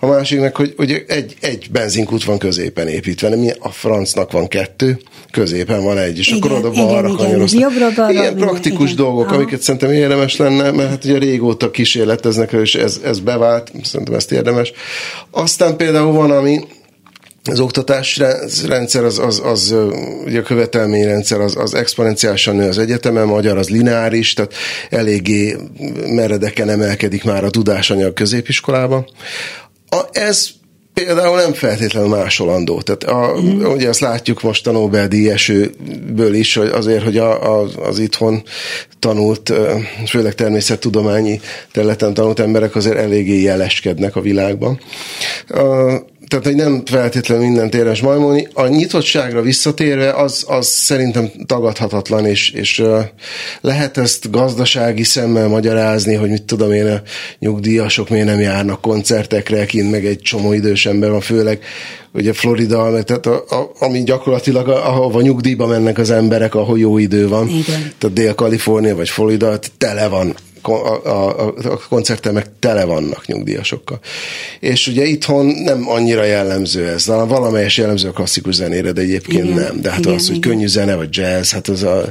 [0.00, 4.48] A másik meg, hogy, hogy egy, egy benzinkút van középen építve, mi a francnak van
[4.48, 4.98] kettő,
[5.30, 7.72] középen van egy, és igen, akkor oda balra kanyaroznak.
[8.10, 9.34] Ilyen praktikus igen, dolgok, aha.
[9.34, 14.32] amiket szerintem érdemes lenne, mert hát ugye régóta kísérleteznek, és ez, ez bevált, szerintem ezt
[14.32, 14.72] érdemes.
[15.30, 16.60] Aztán például van, ami
[17.46, 18.20] az oktatás
[18.66, 19.74] rendszer, az, az, az
[20.24, 24.54] ugye a követelményrendszer az, az exponenciálisan nő az egyetemen, magyar az lineáris, tehát
[24.90, 25.56] eléggé
[26.06, 29.06] meredeken emelkedik már a tudásanyag középiskolában.
[29.88, 30.48] A, ez
[31.04, 32.80] például nem feltétlenül másolandó.
[32.80, 33.64] Tehát a, mm.
[33.64, 38.42] ugye azt látjuk most a Nobel-díj esőből is, hogy azért, hogy a, a, az itthon
[38.98, 39.52] tanult,
[40.06, 41.40] főleg természettudományi
[41.72, 44.80] területen tanult emberek azért eléggé jeleskednek a világban.
[46.28, 48.48] Tehát hogy nem feltétlenül mindent érdemes majmolni.
[48.52, 52.82] A nyitottságra visszatérve az, az szerintem tagadhatatlan, és, és
[53.60, 57.02] lehet ezt gazdasági szemmel magyarázni, hogy mit tudom én, a
[57.38, 61.58] nyugdíjasok miért nem járnak koncertekre, kint meg egy csomó idős ember van, főleg
[62.12, 66.98] ugye Florida, meg tehát a, a, ami gyakorlatilag ahova nyugdíjba mennek az emberek, ahol jó
[66.98, 67.48] idő van.
[67.48, 67.92] Igen.
[67.98, 70.34] Tehát Dél-Kalifornia vagy Florida, tele van
[70.68, 74.00] a, a, a koncertemek tele vannak nyugdíjasokkal.
[74.60, 79.58] És ugye itthon nem annyira jellemző ez, valamelyes jellemző a klasszikus zenére, de egyébként Igen,
[79.58, 79.80] nem.
[79.80, 80.50] De hát igen, az, hogy igen.
[80.50, 82.10] könnyű zene, vagy jazz, hát az a...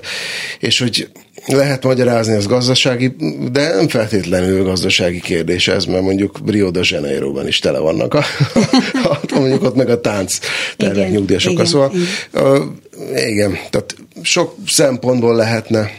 [0.59, 1.09] És hogy
[1.45, 3.15] lehet magyarázni az gazdasági,
[3.51, 8.23] de nem feltétlenül gazdasági kérdés ez, mert mondjuk Rio de Janeiroban is tele vannak a,
[9.03, 10.37] a, a mondjuk ott meg a tánc
[10.77, 11.65] tervek nyugdíjasokkal.
[11.65, 11.91] Szóval
[12.33, 13.27] igen.
[13.27, 15.91] igen, tehát sok szempontból lehetne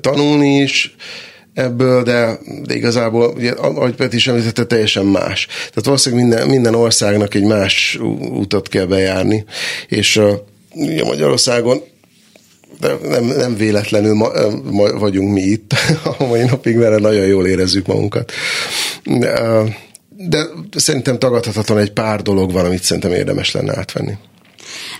[0.00, 0.94] tanulni is
[1.54, 5.46] ebből, de, de igazából, ugye, ahogy Peti is említette, teljesen más.
[5.46, 7.98] Tehát valószínűleg minden, minden országnak egy más
[8.32, 9.44] útot kell bejárni,
[9.88, 10.20] és
[10.74, 11.82] ugye Magyarországon
[12.80, 14.30] de nem, nem véletlenül ma,
[14.70, 15.74] ma vagyunk mi itt
[16.18, 18.32] a mai napig, mert nagyon jól érezzük magunkat.
[19.04, 19.40] De,
[20.28, 24.12] de szerintem tagadhatatlan egy pár dolog van, amit szerintem érdemes lenne átvenni.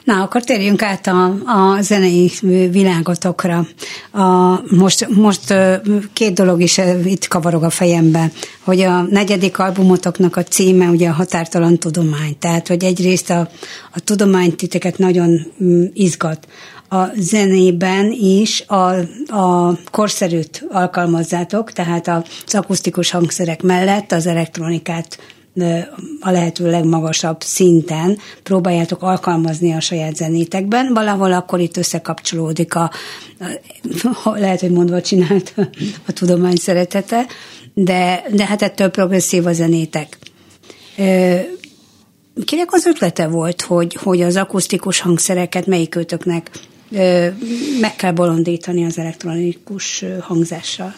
[0.05, 2.31] Na, akkor térjünk át a, a zenei
[2.71, 3.67] világotokra.
[4.11, 5.55] A, most, most
[6.13, 11.13] két dolog is itt kavarog a fejembe, hogy a negyedik albumotoknak a címe ugye a
[11.13, 12.39] Határtalan Tudomány.
[12.39, 13.49] Tehát, hogy egyrészt a,
[13.93, 16.47] a tudomány titeket nagyon mm, izgat.
[16.89, 18.95] A zenében is a,
[19.37, 25.19] a korszerűt alkalmazzátok, tehát az akusztikus hangszerek mellett az elektronikát
[26.21, 32.91] a lehető legmagasabb szinten próbáljátok alkalmazni a saját zenétekben, valahol akkor itt összekapcsolódik a,
[34.25, 35.55] a lehet, hogy mondva csinált
[36.09, 37.27] a tudomány szeretete,
[37.75, 40.19] de, de hát ettől progresszív a zenétek.
[42.45, 46.51] Kinek az ötlete volt, hogy, hogy az akusztikus hangszereket melyikőtöknek
[47.81, 50.95] meg kell bolondítani az elektronikus hangzással?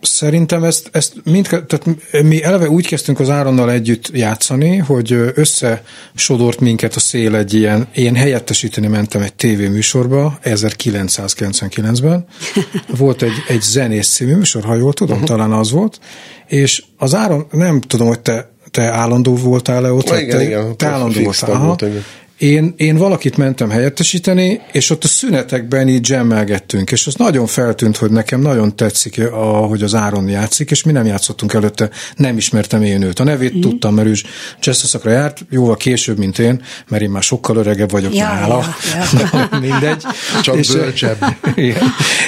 [0.00, 1.84] Szerintem ezt, ezt mind, tehát
[2.22, 7.88] mi eleve úgy kezdtünk az Áronnal együtt játszani, hogy összesodort minket a szél egy ilyen,
[7.94, 12.26] én helyettesíteni mentem egy tévéműsorba 1999-ben.
[12.98, 15.28] Volt egy, egy zenész című műsor, ha jól tudom, uh-huh.
[15.28, 16.00] talán az volt,
[16.46, 20.08] és az Áron, nem tudom, hogy te, te állandó voltál-e ott?
[20.08, 21.50] Vagy igen, te, igen, te állandó voltál.
[21.50, 21.66] aha.
[21.66, 22.04] volt, igen.
[22.40, 27.96] Én, én valakit mentem helyettesíteni, és ott a szünetekben így jammelgettünk, és az nagyon feltűnt,
[27.96, 32.82] hogy nekem nagyon tetszik, ahogy az Áron játszik, és mi nem játszottunk előtte, nem ismertem
[32.82, 33.18] én őt.
[33.18, 33.60] A nevét mm.
[33.60, 34.24] tudtam, mert ő is
[34.60, 39.18] jazzszakra járt, jóval később, mint én, mert én már sokkal öregebb vagyok Ja, nála, ja,
[39.18, 40.04] de mindegy.
[40.42, 41.24] Csak és, bölcsebb.
[41.54, 41.82] Igen.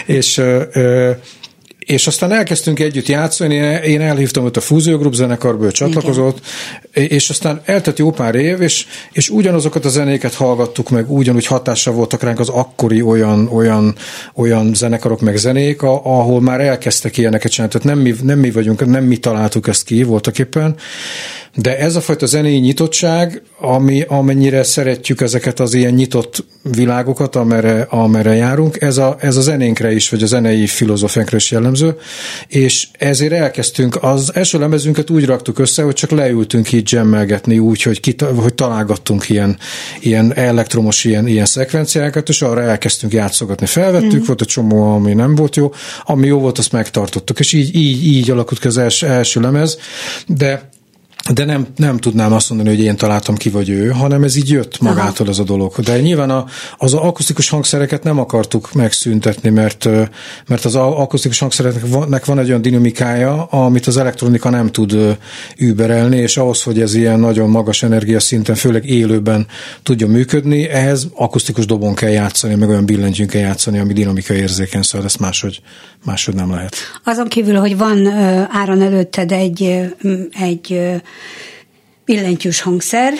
[0.07, 1.11] és, ö, ö,
[1.87, 6.40] és aztán elkezdtünk együtt játszani, én, elhívtam őt a Fúzió Group zenekarból, ő csatlakozott,
[6.92, 11.95] és aztán eltett jó pár év, és, és ugyanazokat a zenéket hallgattuk meg, ugyanúgy hatással
[11.95, 13.95] voltak ránk az akkori olyan, olyan,
[14.35, 17.73] olyan zenekarok meg zenék, ahol már elkezdtek ilyeneket csinálni.
[17.73, 20.77] Tehát nem mi, nem mi vagyunk, nem mi találtuk ezt ki voltak éppen,
[21.55, 27.87] de ez a fajta zenei nyitottság, ami, amennyire szeretjük ezeket az ilyen nyitott világokat, amerre,
[27.91, 31.97] amerre járunk, ez a, ez a zenénkre is, vagy a zenei filozófiánkra is jellemző,
[32.49, 37.83] és ezért elkezdtünk, az első lemezünket úgy raktuk össze, hogy csak leültünk így jammelgetni, úgy,
[37.83, 39.59] hogy, kita, hogy találgattunk ilyen,
[40.01, 43.67] ilyen elektromos ilyen, ilyen szekvenciákat, és arra elkezdtünk játszogatni.
[43.67, 44.27] Felvettük, mm.
[44.27, 45.73] volt egy csomó, ami nem volt jó,
[46.05, 49.79] ami jó volt, azt megtartottuk, és így, így, így alakult ki az első, első lemez,
[50.27, 50.71] de
[51.30, 54.48] de nem, nem tudnám azt mondani, hogy én találtam ki, vagy ő, hanem ez így
[54.48, 55.74] jött magától ez a dolog.
[55.74, 56.44] De nyilván a,
[56.78, 59.88] az akusztikus hangszereket nem akartuk megszüntetni, mert,
[60.46, 65.18] mert az akusztikus hangszereknek van, egy olyan dinamikája, amit az elektronika nem tud
[65.56, 69.46] überelni, és ahhoz, hogy ez ilyen nagyon magas energiaszinten, főleg élőben
[69.82, 74.82] tudjon működni, ehhez akusztikus dobon kell játszani, meg olyan billentyűn kell játszani, ami dinamika érzékeny,
[74.82, 75.61] szóval ezt máshogy,
[76.04, 76.76] máshogy nem lehet.
[77.04, 78.06] Azon kívül, hogy van
[78.50, 79.90] áron előtted egy,
[80.40, 81.00] egy
[82.04, 83.13] billentyűs hangszer,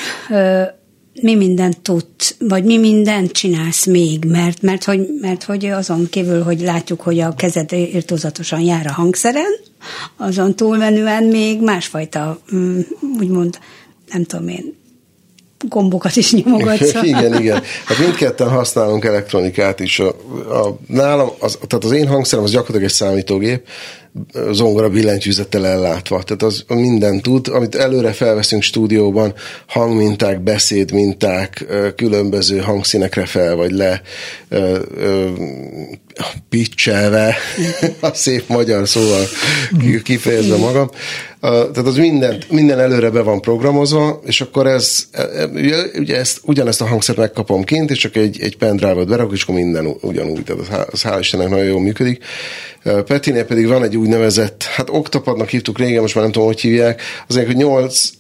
[1.21, 2.07] mi mindent tud,
[2.39, 7.21] vagy mi mindent csinálsz még, mert, mert, hogy, mert hogy azon kívül, hogy látjuk, hogy
[7.21, 9.53] a kezed irtózatosan jár a hangszeren,
[10.17, 12.81] azon túlmenően még másfajta, mm,
[13.19, 13.59] úgymond,
[14.13, 14.75] nem tudom én,
[15.69, 16.95] gombokat is nyomogatsz.
[17.03, 17.63] igen, igen.
[17.85, 19.99] Hát mindketten használunk elektronikát is.
[19.99, 23.67] A, a, nálam, az, tehát az én hangszerem az gyakorlatilag egy számítógép,
[24.51, 26.23] zongora billentyűzettel ellátva.
[26.23, 29.35] Tehát az minden tud, amit előre felveszünk stúdióban,
[29.67, 34.03] hangminták, beszédminták, különböző hangszínekre fel vagy le,
[36.49, 37.37] pitchelve,
[38.01, 39.25] a szép magyar szóval
[39.81, 40.91] ki- kifejezve magam.
[41.41, 45.49] Tehát az minden, minden előre be van programozva, és akkor ez, e- e-
[45.99, 49.55] ugye, ezt, ugyanezt a hangszert megkapom kint, és csak egy, egy pendrive-ot berakok, és akkor
[49.55, 50.45] minden ugyanúgy.
[50.45, 52.25] Tehát az, há- az hál' Istennek nagyon jól működik.
[53.07, 57.03] Petinél pedig van egy úgynevezett, hát oktapadnak hívtuk régen, most már nem tudom, hogy hívják,
[57.29, 58.11] az hogy 8,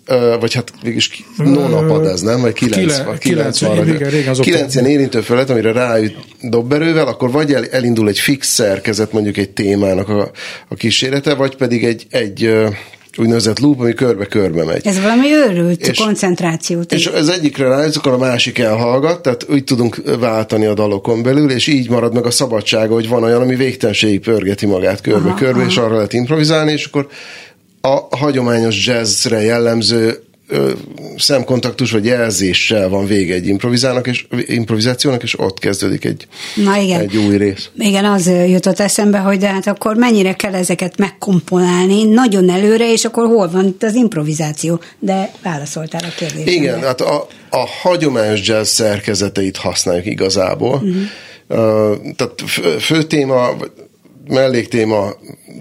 [0.41, 2.41] vagy hát végülis nonapad ez, nem?
[2.41, 6.17] Vagy 9, Kile- vagy kilenc, 9 igen, régen az 9 ilyen érintő felett, amire ráüt
[6.41, 10.31] dobberővel, akkor vagy el, elindul egy fix szerkezet, mondjuk egy témának a,
[10.69, 12.51] a kísérlete, vagy pedig egy, egy
[13.19, 14.87] úgynevezett loop, ami körbe-körbe megy.
[14.87, 16.93] Ez valami őrült És- koncentrációt.
[16.93, 21.51] És az egyikre rájössz, akkor a másik elhallgat, tehát úgy tudunk váltani a dalokon belül,
[21.51, 25.77] és így marad meg a szabadsága, hogy van olyan, ami végtelenségig pörgeti magát körbe-körbe, és
[25.77, 27.07] arra lehet improvizálni, és akkor
[27.81, 30.23] a hagyományos jazzre jellemző
[30.53, 30.73] ö,
[31.17, 37.01] szemkontaktus vagy jelzéssel van vége egy improvizálnak és, improvizációnak, és ott kezdődik egy, Na igen.
[37.01, 37.69] egy új rész.
[37.79, 43.05] Igen, az jutott eszembe, hogy de hát akkor mennyire kell ezeket megkomponálni nagyon előre, és
[43.05, 44.81] akkor hol van itt az improvizáció?
[44.99, 46.51] De válaszoltál a kérdésre.
[46.51, 50.75] Igen, hát a, a hagyományos jazz szerkezeteit használjuk igazából.
[50.75, 50.95] Uh-huh.
[51.49, 51.59] Uh,
[52.17, 53.51] tehát fő, fő téma,
[54.33, 55.11] melléktéma,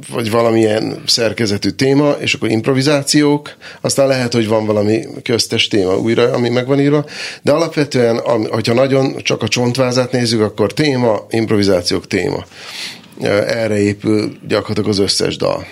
[0.10, 6.32] vagy valamilyen szerkezetű téma, és akkor improvizációk, aztán lehet, hogy van valami köztes téma újra,
[6.34, 7.06] ami meg van írva,
[7.42, 8.20] de alapvetően,
[8.50, 12.46] hogyha nagyon csak a csontvázát nézzük, akkor téma, improvizációk, téma.
[13.48, 15.66] Erre épül gyakorlatilag az összes dal.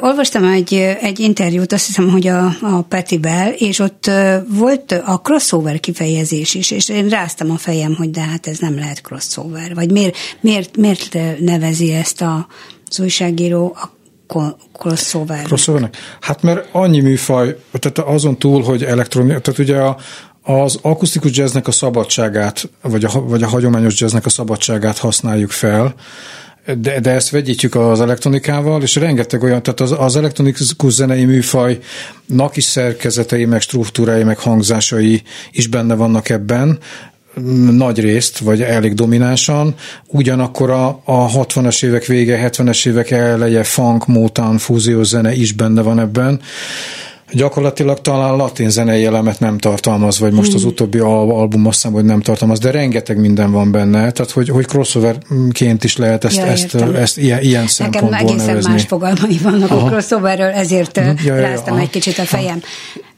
[0.00, 4.10] Olvastam egy, egy interjút, azt hiszem, hogy a, a Petivel, és ott
[4.48, 8.74] volt a crossover kifejezés is, és én ráztam a fejem, hogy de hát ez nem
[8.74, 9.74] lehet crossover.
[9.74, 12.46] Vagy miért, miért, miért nevezi ezt a,
[12.90, 13.90] az újságíró a
[14.26, 15.42] ko- crossover?
[15.42, 15.96] Crossovernek?
[16.20, 19.96] Hát mert annyi műfaj, tehát azon túl, hogy elektronik, tehát ugye a,
[20.42, 25.94] az akusztikus jazznek a szabadságát, vagy a, vagy a hagyományos jazznek a szabadságát használjuk fel,
[26.78, 32.56] de, de ezt vegyítjük az elektronikával, és rengeteg olyan, tehát az, az elektronikus zenei műfajnak
[32.56, 36.78] is szerkezetei, meg struktúrái, meg hangzásai is benne vannak ebben,
[37.70, 39.74] nagy részt, vagy elég dominánsan,
[40.06, 45.82] ugyanakkor a, a 60-as évek vége, 70-es évek eleje funk, motown, fúziós zene is benne
[45.82, 46.40] van ebben.
[47.34, 51.92] Gyakorlatilag talán latin zenei elemet nem tartalmaz, vagy most az utóbbi al- album azt hiszem,
[51.92, 56.36] hogy nem tartalmaz, de rengeteg minden van benne, tehát hogy, hogy crossoverként is lehet ezt,
[56.36, 58.70] Ja, ezt, ezt ilyen, ilyen Nekem szempontból egészen nevezni.
[58.72, 59.86] más fogalmai vannak Aha.
[59.86, 61.06] a crossoverről, ezért Mhm.
[61.08, 61.82] ja, Ja, ja, ja, ráztam aha.
[61.82, 62.62] egy kicsit a fejem.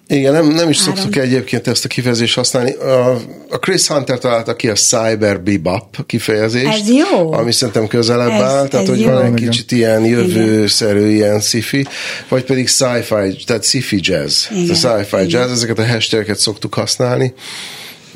[0.09, 2.73] Igen, nem, nem is szoktuk egyébként ezt a kifejezést használni.
[2.73, 6.67] A, Chris Hunter találta ki a cyber bebop kifejezést.
[6.81, 7.33] Ez jó.
[7.33, 9.11] Ami szerintem közelebb Ez- áll, tehát ez hogy jó.
[9.11, 11.87] van egy kicsit ilyen jövőszerű, ilyen sci-fi,
[12.29, 14.45] vagy pedig sci-fi, tehát sci-fi jazz.
[14.51, 14.71] Igen.
[14.71, 15.29] A sci-fi Igen.
[15.29, 17.35] jazz, ezeket a hashtageket szoktuk használni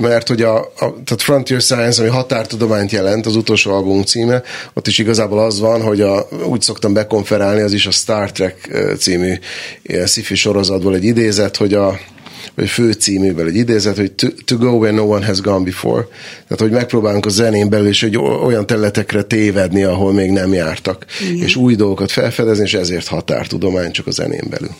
[0.00, 4.42] mert hogy a, a tehát Frontier Science, ami határtudományt jelent, az utolsó album címe,
[4.74, 8.68] ott is igazából az van, hogy a, úgy szoktam bekonferálni, az is a Star Trek
[8.98, 9.34] című
[10.04, 11.98] sci-fi sorozatból egy idézet, hogy a
[12.54, 16.06] vagy főcíműből egy idézet, hogy to, to go where no one has gone before.
[16.42, 21.04] Tehát, hogy megpróbálunk a zenén belül is hogy olyan területekre tévedni, ahol még nem jártak,
[21.30, 21.44] Igen.
[21.44, 24.70] és új dolgokat felfedezni, és ezért határtudomány csak a zenén belül.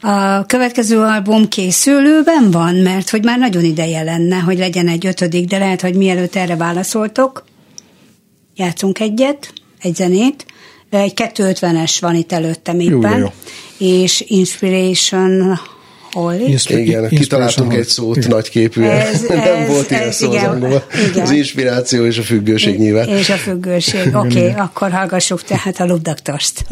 [0.00, 5.48] A következő album készülőben van, mert hogy már nagyon ideje lenne, hogy legyen egy ötödik,
[5.48, 7.44] de lehet, hogy mielőtt erre válaszoltok,
[8.56, 10.46] játszunk egyet, egy zenét,
[10.90, 13.32] egy 250-es van itt előttem Jó, éppen, de jó.
[13.78, 15.58] és Inspiration
[16.12, 16.44] Holly.
[16.48, 17.80] Inspir- Igen, Inspiration kitaláltunk Hall.
[17.80, 18.28] egy szót Igen.
[18.28, 18.90] nagyképűen.
[19.00, 20.82] Ez- nem ez- volt ilyen ez szó az igen, angolban.
[21.10, 21.22] igen.
[21.22, 23.08] Az inspiráció és a függőség nyilván.
[23.08, 24.14] És a függőség.
[24.16, 26.64] Oké, okay, akkor hallgassuk tehát a Lubdaktost.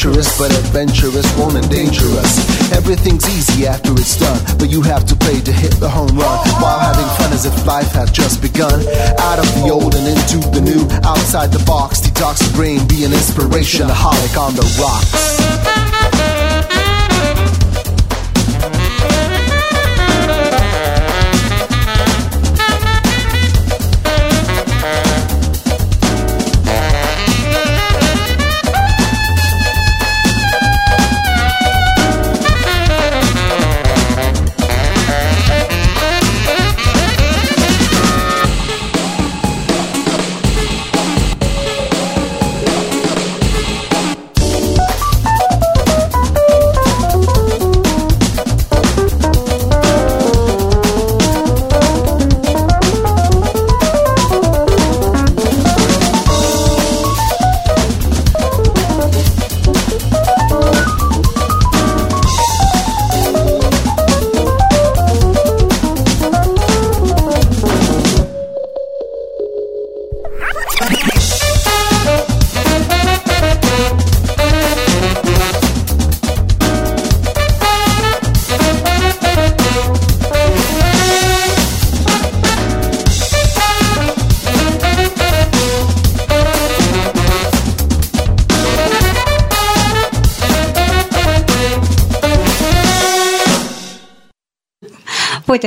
[0.00, 2.72] Treacherous, but adventurous, won't and dangerous.
[2.72, 6.38] Everything's easy after it's done, but you have to pay to hit the home run
[6.62, 8.80] while having fun as if life had just begun.
[9.20, 13.04] Out of the old and into the new, outside the box, detox the brain, be
[13.04, 15.69] an inspiration, a holic on the rocks.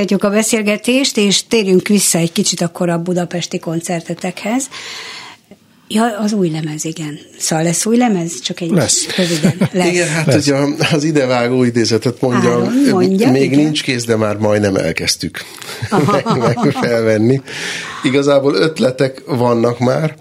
[0.04, 4.68] Folytatjuk a beszélgetést, és térjünk vissza egy kicsit akkor a budapesti koncertetekhez.
[5.88, 7.18] Ja, az új lemez, igen.
[7.38, 8.40] Szóval lesz új lemez?
[8.40, 9.06] Csak egy Lesz.
[9.16, 9.54] röviden.
[9.72, 9.88] Lesz.
[9.88, 10.46] Igen, hát lesz.
[10.46, 10.56] ugye
[10.92, 13.58] az idevágó idézetet mondja, Áron, mondja, még igen.
[13.58, 15.44] nincs kész, de már majdnem elkezdtük
[16.12, 17.40] meg, meg felvenni.
[18.02, 20.14] Igazából ötletek vannak már,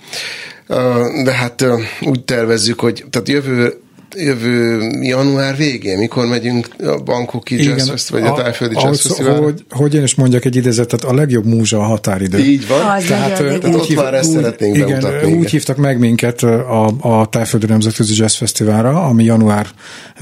[1.24, 1.66] de hát
[2.02, 3.83] úgy tervezzük, hogy tehát jövő
[4.16, 9.42] jövő január végén, mikor megyünk a Bangkoki Jazz Festival, vagy a, a Tájföldi Jazz Festival.
[9.42, 12.38] Hogy, hogy én is mondjak egy idézetet, a legjobb múzsa a határidő.
[12.38, 12.80] Így van.
[12.80, 13.74] Az Tehát, ö, igen.
[13.74, 15.46] ott már ezt úgy, szeretnénk igen, bemutatni, úgy igen.
[15.50, 19.68] hívtak meg minket a, a Tájföldi Nemzetközi Jazz Fesztiválra, ami január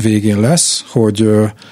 [0.01, 1.29] végén lesz, hogy,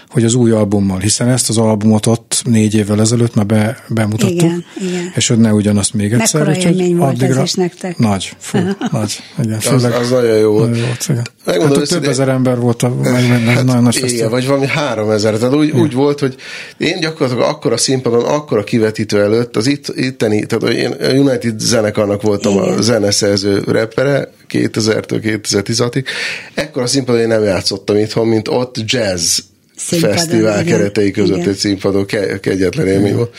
[0.09, 4.35] hogy az új albummal, hiszen ezt az albumot ott négy évvel ezelőtt már be, bemutattuk,
[4.35, 5.11] Igen, igen.
[5.15, 6.45] és hogy ne ugyanazt még egyszer.
[6.45, 7.97] Mekkora élmény volt ez addigra- is nektek?
[7.97, 8.57] Nagy, fú,
[8.91, 9.19] nagy.
[9.43, 10.69] Igen, Az, főleg, az nagyon jó volt.
[10.69, 11.27] nagyon volt igen.
[11.45, 14.29] Megmondom Hát ott több őszintén- ezer ember volt, a, meg, meg, meg nagyon nagy igen,
[14.29, 15.37] vagy valami három ezer.
[15.37, 16.35] Tehát úgy, úgy volt, hogy
[16.77, 22.21] én gyakorlatilag akkora színpadon, akkora kivetítő előtt, az itt, itteni, tehát én a United zenekarnak
[22.21, 22.77] voltam Igen.
[22.77, 26.05] a zeneszerző repere, 2000-től 2016-ig.
[26.53, 29.39] Ekkora színpadon én nem játszottam itthon, mint ott jazz
[29.79, 30.77] Színpadon, fesztivál igen.
[30.77, 31.49] keretei között Igen.
[31.49, 33.35] egy színpadon ke- kegyetlen élmény volt.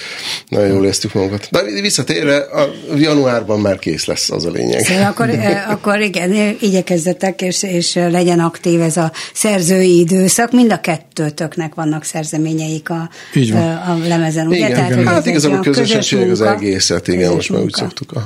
[0.49, 1.49] Nagyon jól éreztük magunkat.
[1.51, 4.85] De visszatérve, a januárban már kész lesz az a lényeg.
[4.85, 5.31] Szóval akkor,
[5.75, 10.53] akkor igen, igyekezzetek, és, és legyen aktív ez a szerzői időszak.
[10.53, 13.63] Mind a kettőtöknek vannak szerzeményeik a, Így van.
[13.77, 14.57] a lemezen, ugye?
[14.57, 16.55] Igen, Tehát, hogy hát igazából olyan közösen közös csináljuk az munka.
[16.55, 17.79] egészet, igen, Közös most már úgy munka.
[17.79, 18.13] szoktuk.
[18.13, 18.25] A...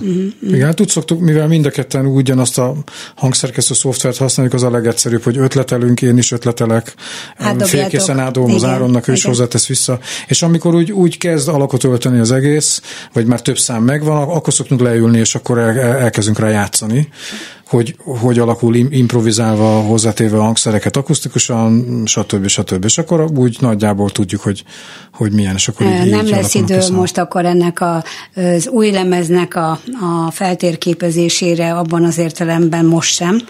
[0.54, 2.74] Igen, hát úgy szoktuk, mivel mind a ketten ugyanazt a
[3.16, 6.94] hangszerkesztő szoftvert használjuk, az a legegyszerűbb, hogy ötletelünk, én is ötletelek,
[7.36, 7.68] Átdobjátok.
[8.54, 12.32] Az Igen, Áronnak, ő is hozzátesz vissza, és amikor úgy, úgy kezd alakot ölteni az
[12.32, 12.82] egész,
[13.12, 17.08] vagy már több szám megvan, akkor szoktunk leülni, és akkor el- elkezdünk rá játszani,
[17.66, 22.46] hogy, hogy alakul im- improvizálva, hozzátéve a hangszereket akustikusan, stb.
[22.46, 22.84] stb.
[22.84, 24.64] És akkor úgy nagyjából tudjuk, hogy,
[25.12, 26.92] hogy milyen, és akkor így, Nem így lesz idő össze.
[26.92, 28.04] most akkor ennek a,
[28.34, 29.70] az új lemeznek a,
[30.26, 33.40] a feltérképezésére abban az értelemben most sem,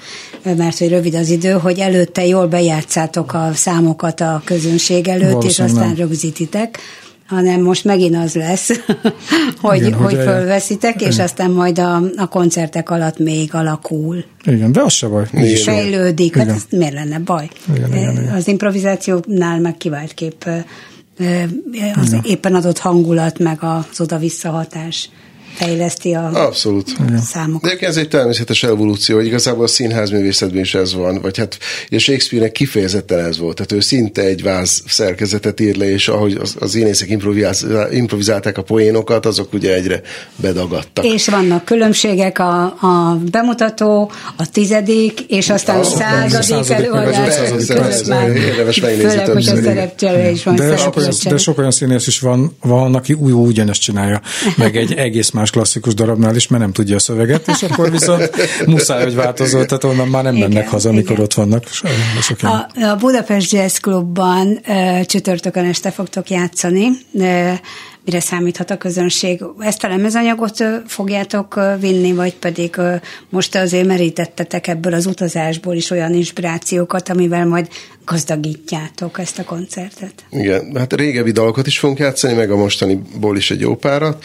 [0.43, 5.33] mert hogy rövid az idő, hogy előtte jól bejátszátok a számokat a közönség előtt, és
[5.33, 5.97] Valószínűleg aztán nem.
[5.97, 6.79] rögzítitek
[7.27, 8.71] hanem most megint az lesz,
[9.61, 10.35] hogy, Igen, hogy hogy eljön.
[10.35, 11.25] fölveszitek, és Igen.
[11.25, 14.25] aztán majd a, a koncertek alatt még alakul.
[14.45, 15.27] Igen, de az se baj.
[15.33, 15.55] jó.
[15.55, 16.57] Fejlődik, hát Igen.
[16.57, 17.49] ez miért lenne baj?
[17.77, 18.35] Igen, igen, igen.
[18.35, 20.49] Az improvizációnál meg kivált kép
[21.95, 25.11] az éppen adott hangulat, meg az oda-vissza hatás
[25.55, 26.97] fejleszti a Abszolút.
[27.25, 27.79] számokat.
[27.79, 31.99] De ez egy természetes evolúció, hogy igazából a színházművészetben is ez van, vagy hát ugye
[31.99, 36.57] Shakespeare-nek kifejezetten ez volt, tehát ő szinte egy váz szerkezetet ír le, és ahogy az,
[36.59, 37.09] az énészek
[37.91, 40.01] improvizálták a poénokat, azok ugye egyre
[40.37, 41.05] bedagadtak.
[41.05, 47.39] És vannak különbségek, a, a bemutató, a tizedik, és aztán a századik előadás
[48.35, 50.57] érdemes megnézni főleg, hogy a szerepcsere is van.
[50.57, 54.21] De sok, olyan, színész is van, van aki új ugyanezt csinálja,
[54.57, 58.31] meg egy egész más klasszikus darabnál is, mert nem tudja a szöveget, és akkor viszont
[58.67, 61.23] muszáj, hogy változol, tehát onnan már nem Igen, mennek haza, amikor igen.
[61.23, 61.67] ott vannak.
[61.69, 61.91] So-
[62.21, 62.55] Sok ilyen.
[62.55, 66.89] A, a Budapest Jazz Clubban ö, csütörtökön este fogtok játszani.
[67.15, 67.51] Ö,
[68.05, 69.45] mire számíthat a közönség.
[69.59, 72.77] Ezt a lemezanyagot fogjátok vinni, vagy pedig
[73.29, 77.69] most azért merítettetek ebből az utazásból is olyan inspirációkat, amivel majd
[78.05, 80.25] gazdagítjátok ezt a koncertet?
[80.31, 84.25] Igen, hát régebbi dalokat is fogunk játszani, meg a mostaniból is egy jó párat.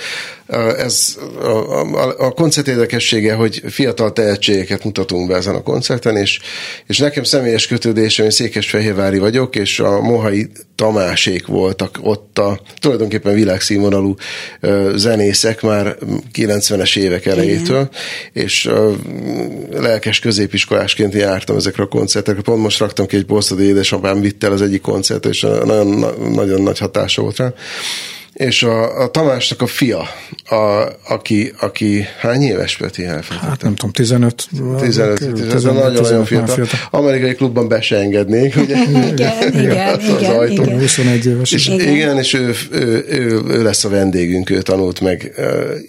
[0.77, 6.39] Ez a, a, a koncert érdekessége, hogy fiatal tehetségeket mutatunk be ezen a koncerten, és,
[6.87, 13.33] és nekem személyes kötődésem, én Székesfehérvári vagyok, és a Mohai Tamásék voltak ott a tulajdonképpen
[13.33, 14.15] világszínvonalú
[14.95, 15.97] zenészek már
[16.33, 17.89] 90-es évek elejétől,
[18.33, 18.93] és ö,
[19.71, 22.41] lelkes középiskolásként jártam ezekre a koncertekre.
[22.41, 26.61] Pont most raktam ki egy posztot, édesapám vitt el az egyik koncert, és nagyon, nagyon
[26.61, 27.53] nagy hatása volt rá.
[28.33, 30.07] És a, a Tamásnak a fia,
[30.49, 33.49] a, aki, aki hány éves Peti elfelejtettem?
[33.49, 34.47] Hát nem tudom, 15.
[34.79, 36.55] 15, 15 ez a nagyon-nagyon fiatal.
[36.55, 36.79] fiatal.
[36.91, 38.77] Amerikai klubban be se engednék, ugye?
[39.11, 40.65] Igen, igen, az, az igen, ajtón.
[40.65, 40.79] igen.
[40.79, 41.51] 21 éves.
[41.51, 41.87] És Igen.
[41.95, 45.31] igen, és ő, ő, ő, ő lesz a vendégünk, ő tanult meg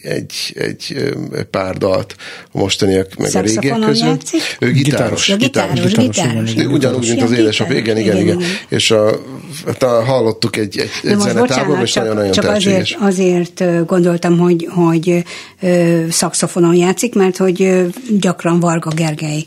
[0.02, 1.12] egy, egy
[1.50, 2.14] pár dalt
[2.52, 4.06] a mostaniak, meg a régiek közül.
[4.06, 4.40] játszik?
[4.61, 5.28] Ő gitáros.
[5.28, 6.52] Ja, gitáros, gitáros, gitáros.
[6.52, 8.36] igen, Ő ugyanúgy, mint az Ja, édesapja, igen, igen, igen.
[8.38, 8.48] igen.
[8.68, 9.20] És a,
[9.66, 15.24] hát hallottuk egy, egy, egy bocsánat, és nagyon-nagyon csak azért, azért gondoltam, hogy, hogy
[15.61, 17.86] ö, szaxofonon játszik, mert hogy
[18.18, 19.44] gyakran Varga Gergely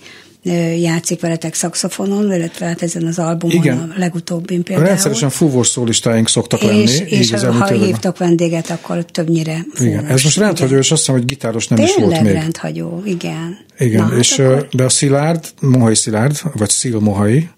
[0.80, 3.78] játszik veletek szaxofonon, illetve hát ezen az albumon Igen.
[3.78, 4.88] a legutóbbin például.
[4.88, 6.82] Rendszeresen fúvós szólistáink szoktak lenni.
[6.82, 10.10] és, és így az ha, hívtok vendéget, akkor többnyire Igen, fúvós.
[10.10, 12.34] ez most rendhagyó, és azt hiszem, hogy gitáros nem is volt Tényleg még.
[12.34, 13.58] rendhagyó, igen.
[13.80, 14.68] Igen, Na, és hát akkor...
[14.72, 17.50] de a Szilárd, Mohai Szilárd, vagy Szil Mohai,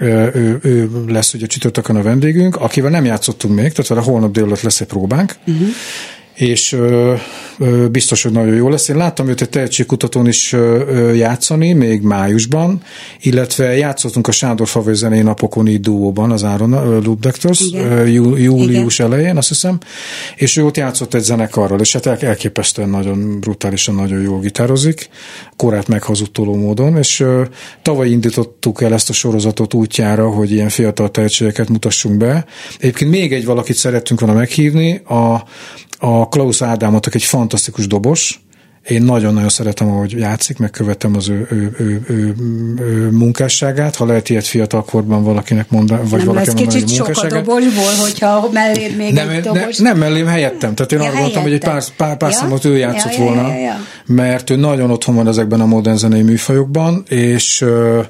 [0.00, 4.58] ő, ő lesz ugye csütörtökön a vendégünk, akivel nem játszottunk még, tehát vele holnap délután
[4.62, 5.68] lesz egy próbánk, uh-huh.
[6.38, 7.14] És ö,
[7.58, 8.88] ö, biztos, hogy nagyon jó lesz.
[8.88, 12.82] Én láttam őt egy tehetségkutatón is ö, játszani, még májusban,
[13.20, 16.72] illetve játszottunk a Sándor Favai zenei napokon így duóban, az Áron
[17.72, 17.92] Igen.
[17.92, 19.78] ö, jú, július elején, azt hiszem,
[20.36, 25.08] és ő ott játszott egy zenekarral, és hát el- elképesztően nagyon brutálisan, nagyon jól gitározik,
[25.56, 27.24] korát meghazudtoló módon, és
[27.82, 32.44] tavaly indítottuk el ezt a sorozatot útjára, hogy ilyen fiatal tehetségeket mutassunk be.
[32.78, 35.42] Egyébként még egy valakit szerettünk volna meghívni, a,
[35.98, 38.40] a Klaus Ádámot, aki egy fantasztikus dobos,
[38.88, 42.34] én nagyon-nagyon szeretem, ahogy játszik, megkövetem az ő, ő, ő, ő,
[42.80, 43.96] ő munkásságát.
[43.96, 47.92] Ha lehet ilyet fiatal korban valakinek mondani, vagy nem valakinek mondani, kicsit sok a dobosból,
[48.02, 49.78] hogyha melléd még Nem, egy ne, dobos.
[49.78, 50.74] nem mellém helyettem.
[50.74, 52.36] Tehát én Ja, arra gondoltam, hogy egy pár, pár, pár Ja?
[52.36, 53.76] számot ő játszott Ja, ja, volna, ja, ja.
[54.06, 58.00] mert ő nagyon otthon van ezekben a modern zenei műfajokban, és ö,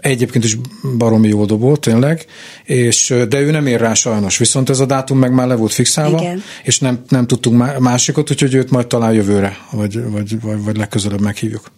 [0.00, 0.58] egyébként is
[0.98, 2.24] baromi jó dobó, tényleg,
[2.64, 5.72] és, de ő nem ér rá sajnos, viszont ez a dátum meg már le volt
[5.72, 6.42] fixálva, Igen.
[6.62, 10.76] és nem, nem tudtunk má- másikat, úgyhogy őt majd talán jövőre, vagy, vagy, vagy, vagy
[10.76, 11.70] legközelebb meghívjuk.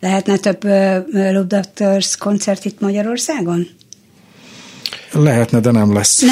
[0.00, 3.68] Lehetne több uh, Loop Doctors koncert itt Magyarországon?
[5.12, 6.22] Lehetne, de nem lesz.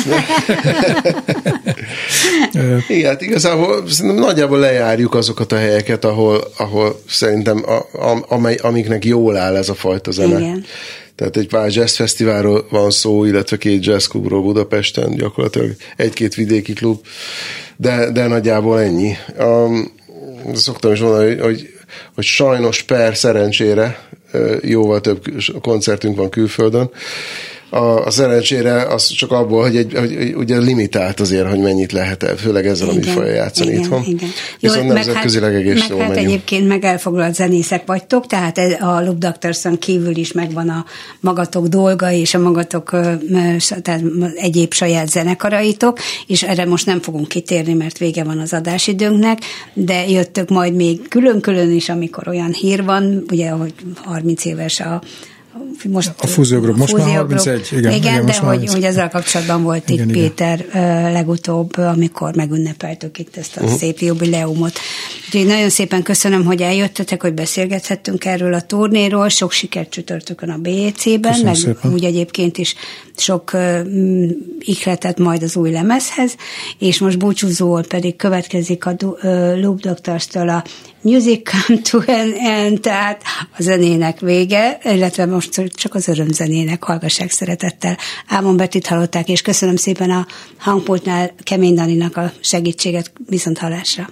[2.88, 7.76] Igen, hát igazából szerintem nagyjából lejárjuk azokat a helyeket, ahol, ahol szerintem a,
[8.10, 10.40] a, amely, amiknek jól áll ez a fajta zene.
[10.40, 10.64] Igen.
[11.14, 17.00] Tehát egy pár jazzfesztiválról van szó, illetve két jazzklubról Budapesten, gyakorlatilag egy-két vidéki klub,
[17.76, 19.16] de, de nagyjából ennyi.
[19.38, 19.92] Um,
[20.54, 21.68] szoktam is mondani, hogy, hogy,
[22.14, 24.08] hogy sajnos per szerencsére
[24.60, 25.24] jóval több
[25.60, 26.90] koncertünk van külföldön,
[27.72, 31.92] a, a szerencsére az csak abból, hogy, egy, hogy, hogy ugye limitált azért, hogy mennyit
[31.92, 34.02] lehet el, főleg ezzel a műfajjal játszani igen, itthon.
[34.06, 34.28] Igen.
[34.60, 36.26] Viszont meg nemzetközileg egész meg jól hát megyünk.
[36.26, 40.84] egyébként meg elfoglalt zenészek vagytok, tehát a Loop Doctorson kívül is megvan a
[41.20, 42.90] magatok dolga és a magatok
[43.82, 44.02] tehát
[44.34, 49.38] egyéb saját zenekaraitok, és erre most nem fogunk kitérni, mert vége van az adásidőnknek,
[49.72, 55.02] de jöttök majd még külön-külön is, amikor olyan hír van, ugye, hogy 30 éves a
[55.88, 56.76] most A Fúziógrup.
[56.76, 57.38] Most már Fúziógrup.
[57.38, 58.72] 31, igen, igen, igen, de hogy, 30.
[58.72, 60.22] hogy ezzel kapcsolatban volt itt Igen, igen.
[60.22, 60.66] Péter
[61.12, 63.78] legutóbb, amikor megünnepeltük itt ezt a uh-huh.
[63.78, 64.78] szép jubileumot.
[65.26, 69.28] Úgyhogy nagyon szépen köszönöm, hogy eljöttetek, hogy beszélgethettünk erről a turnéról.
[69.28, 71.92] Sok sikert csütörtökön a BEC-ben, meg szépen.
[71.92, 72.74] úgy egyébként is
[73.16, 74.28] sok mm,
[74.58, 76.34] ihletet majd az új lemezhez,
[76.78, 80.64] és most búcsúzóul pedig következik a ö, Loop Doctors-től a
[81.02, 83.22] Music Come to an End, tehát
[83.58, 87.96] a zenének vége, illetve most csak az örömzenének hallgassák szeretettel.
[88.26, 90.26] Ámon Betit hallották, és köszönöm szépen a
[90.58, 94.08] hangpultnál Kemény Daninak a segítséget viszont hallásra.